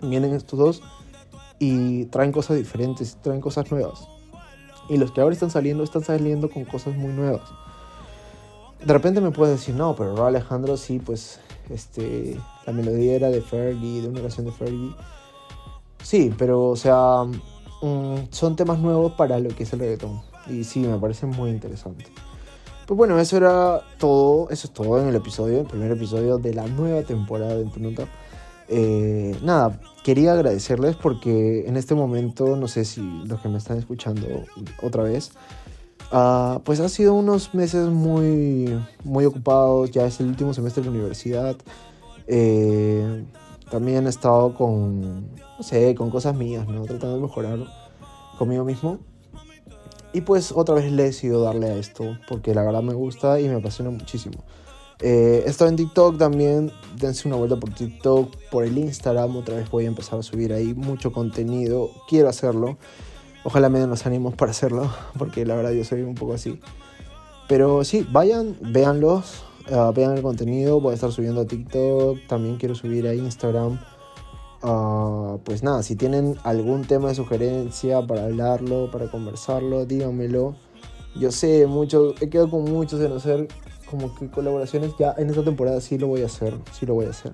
Vienen 0.00 0.34
estos 0.34 0.58
dos 0.58 0.82
y 1.58 2.06
traen 2.06 2.32
cosas 2.32 2.56
diferentes, 2.56 3.16
traen 3.22 3.40
cosas 3.40 3.70
nuevas. 3.70 4.08
Y 4.88 4.96
los 4.96 5.12
que 5.12 5.20
ahora 5.20 5.34
están 5.34 5.50
saliendo, 5.50 5.84
están 5.84 6.02
saliendo 6.02 6.50
con 6.50 6.64
cosas 6.64 6.96
muy 6.96 7.12
nuevas. 7.12 7.48
De 8.84 8.92
repente 8.92 9.20
me 9.20 9.30
puedes 9.30 9.58
decir, 9.58 9.74
no, 9.74 9.94
pero 9.94 10.24
Alejandro 10.24 10.76
sí, 10.76 10.98
pues 10.98 11.40
este, 11.70 12.38
la 12.66 12.72
melodía 12.72 13.14
era 13.14 13.30
de 13.30 13.40
Fergie, 13.40 14.02
de 14.02 14.08
una 14.08 14.20
canción 14.20 14.46
de 14.46 14.52
Fergie. 14.52 14.94
Sí, 16.02 16.32
pero 16.36 16.68
o 16.68 16.76
sea, 16.76 17.24
mm, 17.82 18.28
son 18.30 18.56
temas 18.56 18.78
nuevos 18.78 19.12
para 19.12 19.38
lo 19.40 19.50
que 19.50 19.64
es 19.64 19.72
el 19.72 19.80
reggaetón. 19.80 20.20
Y 20.48 20.64
sí, 20.64 20.80
me 20.80 20.98
parece 20.98 21.26
muy 21.26 21.50
interesante. 21.50 22.04
Pues 22.86 22.96
bueno, 22.96 23.18
eso 23.18 23.36
era 23.36 23.82
todo, 23.98 24.48
eso 24.48 24.66
es 24.66 24.72
todo 24.72 25.00
en 25.00 25.08
el 25.08 25.14
episodio, 25.14 25.60
el 25.60 25.66
primer 25.66 25.90
episodio 25.90 26.38
de 26.38 26.54
la 26.54 26.66
nueva 26.66 27.02
temporada 27.02 27.54
de 27.54 27.64
Nota. 27.76 28.08
Eh, 28.68 29.36
nada, 29.42 29.78
quería 30.04 30.32
agradecerles 30.32 30.96
porque 30.96 31.66
en 31.66 31.76
este 31.76 31.94
momento, 31.94 32.56
no 32.56 32.66
sé 32.66 32.86
si 32.86 33.02
los 33.26 33.40
que 33.40 33.48
me 33.48 33.58
están 33.58 33.76
escuchando 33.76 34.26
otra 34.82 35.02
vez, 35.02 35.32
Uh, 36.10 36.60
pues 36.60 36.80
ha 36.80 36.88
sido 36.88 37.12
unos 37.14 37.54
meses 37.54 37.88
muy, 37.88 38.82
muy 39.04 39.26
ocupados, 39.26 39.90
ya 39.90 40.06
es 40.06 40.20
el 40.20 40.28
último 40.28 40.54
semestre 40.54 40.82
de 40.82 40.88
la 40.88 40.94
universidad. 40.96 41.56
Eh, 42.26 43.24
también 43.70 44.06
he 44.06 44.08
estado 44.08 44.54
con, 44.54 45.34
no 45.36 45.62
sé, 45.62 45.94
con 45.94 46.10
cosas 46.10 46.34
mías, 46.34 46.66
¿no? 46.66 46.84
Tratando 46.84 47.16
de 47.16 47.22
mejorar 47.22 47.58
conmigo 48.38 48.64
mismo. 48.64 48.98
Y 50.14 50.22
pues 50.22 50.52
otra 50.52 50.74
vez 50.74 50.90
le 50.90 51.02
he 51.02 51.06
decidido 51.06 51.42
darle 51.42 51.66
a 51.66 51.76
esto, 51.76 52.16
porque 52.26 52.54
la 52.54 52.62
verdad 52.62 52.82
me 52.82 52.94
gusta 52.94 53.38
y 53.40 53.48
me 53.48 53.56
apasiona 53.56 53.90
muchísimo. 53.90 54.38
Eh, 55.00 55.44
he 55.46 55.50
estado 55.50 55.70
en 55.70 55.76
TikTok 55.76 56.16
también, 56.16 56.72
dense 56.96 57.28
una 57.28 57.36
vuelta 57.36 57.56
por 57.56 57.74
TikTok, 57.74 58.34
por 58.50 58.64
el 58.64 58.78
Instagram, 58.78 59.36
otra 59.36 59.56
vez 59.56 59.70
voy 59.70 59.84
a 59.84 59.88
empezar 59.88 60.18
a 60.18 60.22
subir 60.22 60.52
ahí 60.52 60.72
mucho 60.74 61.12
contenido, 61.12 61.90
quiero 62.08 62.30
hacerlo. 62.30 62.78
Ojalá 63.44 63.68
me 63.68 63.78
den 63.78 63.90
los 63.90 64.04
ánimos 64.06 64.34
para 64.34 64.50
hacerlo, 64.50 64.90
porque 65.18 65.46
la 65.46 65.54
verdad 65.54 65.70
yo 65.72 65.84
soy 65.84 66.02
un 66.02 66.14
poco 66.14 66.34
así. 66.34 66.60
Pero 67.48 67.82
sí, 67.84 68.06
vayan, 68.10 68.56
véanlos, 68.60 69.42
uh, 69.70 69.92
vean 69.92 70.16
el 70.16 70.22
contenido. 70.22 70.80
Voy 70.80 70.92
a 70.92 70.94
estar 70.94 71.12
subiendo 71.12 71.40
a 71.40 71.46
TikTok, 71.46 72.18
también 72.26 72.56
quiero 72.56 72.74
subir 72.74 73.06
a 73.06 73.14
Instagram. 73.14 73.78
Uh, 74.62 75.38
pues 75.44 75.62
nada, 75.62 75.82
si 75.82 75.94
tienen 75.96 76.36
algún 76.42 76.84
tema 76.84 77.08
de 77.08 77.14
sugerencia 77.14 78.06
para 78.06 78.24
hablarlo, 78.24 78.90
para 78.90 79.10
conversarlo, 79.10 79.86
díganmelo. 79.86 80.56
Yo 81.14 81.32
sé, 81.32 81.66
mucho, 81.66 82.14
he 82.20 82.28
quedado 82.28 82.50
con 82.50 82.64
muchos 82.64 83.00
en 83.00 83.12
hacer 83.12 83.48
como 83.90 84.14
que 84.14 84.28
colaboraciones. 84.28 84.92
Ya 84.98 85.14
en 85.16 85.30
esta 85.30 85.42
temporada 85.42 85.80
sí 85.80 85.96
lo 85.96 86.08
voy 86.08 86.22
a 86.22 86.26
hacer, 86.26 86.54
sí 86.72 86.86
lo 86.86 86.94
voy 86.94 87.06
a 87.06 87.10
hacer. 87.10 87.32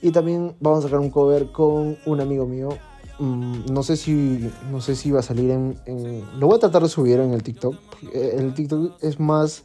Y 0.00 0.12
también 0.12 0.56
vamos 0.60 0.80
a 0.80 0.82
sacar 0.82 0.98
un 0.98 1.10
cover 1.10 1.52
con 1.52 1.98
un 2.06 2.20
amigo 2.20 2.46
mío. 2.46 2.70
Mm, 3.18 3.72
no 3.72 3.82
sé 3.82 3.96
si 3.96 4.50
no 4.70 4.80
sé 4.80 4.96
si 4.96 5.10
va 5.10 5.20
a 5.20 5.22
salir 5.22 5.50
en, 5.50 6.24
Lo 6.38 6.46
voy 6.46 6.56
a 6.56 6.60
tratar 6.60 6.82
de 6.82 6.88
subir 6.88 7.20
en 7.20 7.32
el 7.32 7.42
TikTok. 7.42 7.74
El 8.12 8.54
TikTok 8.54 9.02
es 9.02 9.20
más 9.20 9.64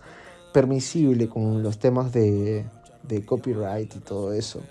permisible 0.53 1.27
con 1.27 1.63
los 1.63 1.77
temas 1.77 2.11
de, 2.11 2.65
de 3.03 3.25
copyright 3.25 3.95
y 3.95 3.99
todo 3.99 4.33
eso. 4.33 4.61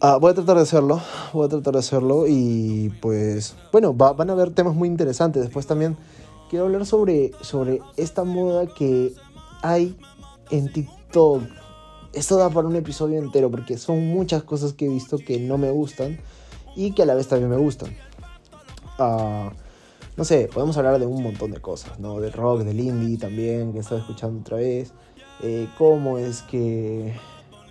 Ah, 0.00 0.16
voy 0.16 0.30
a 0.30 0.34
tratar 0.34 0.56
de 0.56 0.62
hacerlo, 0.62 1.00
voy 1.34 1.46
a 1.46 1.48
tratar 1.48 1.74
de 1.74 1.80
hacerlo 1.80 2.24
y 2.26 2.90
pues 3.02 3.54
bueno, 3.70 3.92
van 3.92 4.30
a 4.30 4.32
haber 4.32 4.50
temas 4.50 4.74
muy 4.74 4.88
interesantes. 4.88 5.42
Después 5.42 5.66
también 5.66 5.96
quiero 6.48 6.64
hablar 6.64 6.86
sobre, 6.86 7.32
sobre 7.42 7.80
esta 7.96 8.24
moda 8.24 8.66
que 8.66 9.12
hay 9.62 9.96
en 10.50 10.72
TikTok 10.72 11.42
esto 12.12 12.36
da 12.36 12.50
para 12.50 12.66
un 12.66 12.76
episodio 12.76 13.18
entero 13.18 13.50
porque 13.50 13.78
son 13.78 14.08
muchas 14.08 14.42
cosas 14.42 14.72
que 14.72 14.86
he 14.86 14.88
visto 14.88 15.18
que 15.18 15.38
no 15.38 15.58
me 15.58 15.70
gustan 15.70 16.18
y 16.76 16.92
que 16.92 17.02
a 17.02 17.06
la 17.06 17.14
vez 17.14 17.28
también 17.28 17.50
me 17.50 17.56
gustan. 17.56 17.90
Uh, 18.98 19.50
no 20.16 20.24
sé, 20.24 20.50
podemos 20.52 20.76
hablar 20.76 20.98
de 20.98 21.06
un 21.06 21.22
montón 21.22 21.50
de 21.50 21.60
cosas, 21.60 21.98
¿no? 21.98 22.20
De 22.20 22.30
rock, 22.30 22.60
del 22.60 22.80
indie 22.80 23.16
también, 23.16 23.72
que 23.72 23.78
he 23.78 23.80
estado 23.80 24.00
escuchando 24.00 24.40
otra 24.40 24.58
vez. 24.58 24.92
Eh, 25.42 25.68
cómo 25.78 26.18
es 26.18 26.42
que, 26.42 27.14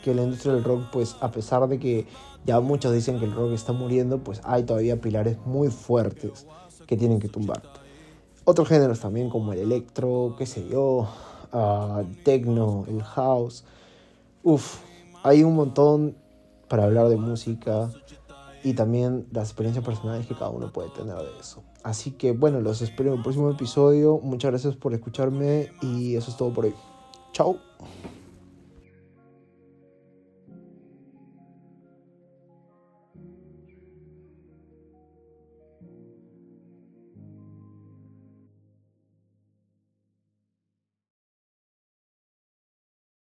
que 0.03 0.15
la 0.15 0.23
industria 0.23 0.53
del 0.53 0.63
rock, 0.63 0.85
pues 0.91 1.15
a 1.21 1.29
pesar 1.31 1.67
de 1.67 1.77
que 1.77 2.07
ya 2.45 2.59
muchos 2.59 2.93
dicen 2.93 3.19
que 3.19 3.25
el 3.25 3.33
rock 3.33 3.51
está 3.51 3.73
muriendo, 3.73 4.23
pues 4.23 4.41
hay 4.43 4.63
todavía 4.63 4.99
pilares 4.99 5.37
muy 5.45 5.67
fuertes 5.69 6.47
que 6.87 6.97
tienen 6.97 7.19
que 7.19 7.29
tumbar. 7.29 7.61
Otros 8.45 8.67
géneros 8.67 8.99
también 8.99 9.29
como 9.29 9.53
el 9.53 9.59
electro, 9.59 10.33
qué 10.37 10.47
sé 10.47 10.67
yo, 10.67 11.07
uh, 11.53 12.03
techno, 12.23 12.85
el 12.87 13.03
house. 13.03 13.63
Uf, 14.41 14.79
hay 15.21 15.43
un 15.43 15.55
montón 15.55 16.15
para 16.67 16.85
hablar 16.85 17.09
de 17.09 17.17
música 17.17 17.91
y 18.63 18.73
también 18.73 19.27
las 19.31 19.49
experiencias 19.49 19.85
personales 19.85 20.27
que 20.27 20.33
cada 20.33 20.49
uno 20.49 20.71
puede 20.71 20.89
tener 20.89 21.15
de 21.15 21.39
eso. 21.39 21.63
Así 21.83 22.11
que 22.11 22.31
bueno, 22.31 22.61
los 22.61 22.81
espero 22.81 23.11
en 23.11 23.17
el 23.17 23.23
próximo 23.23 23.49
episodio. 23.49 24.19
Muchas 24.21 24.51
gracias 24.51 24.75
por 24.75 24.93
escucharme 24.93 25.71
y 25.81 26.15
eso 26.15 26.31
es 26.31 26.37
todo 26.37 26.53
por 26.53 26.65
hoy. 26.65 26.73
Chao. 27.33 27.57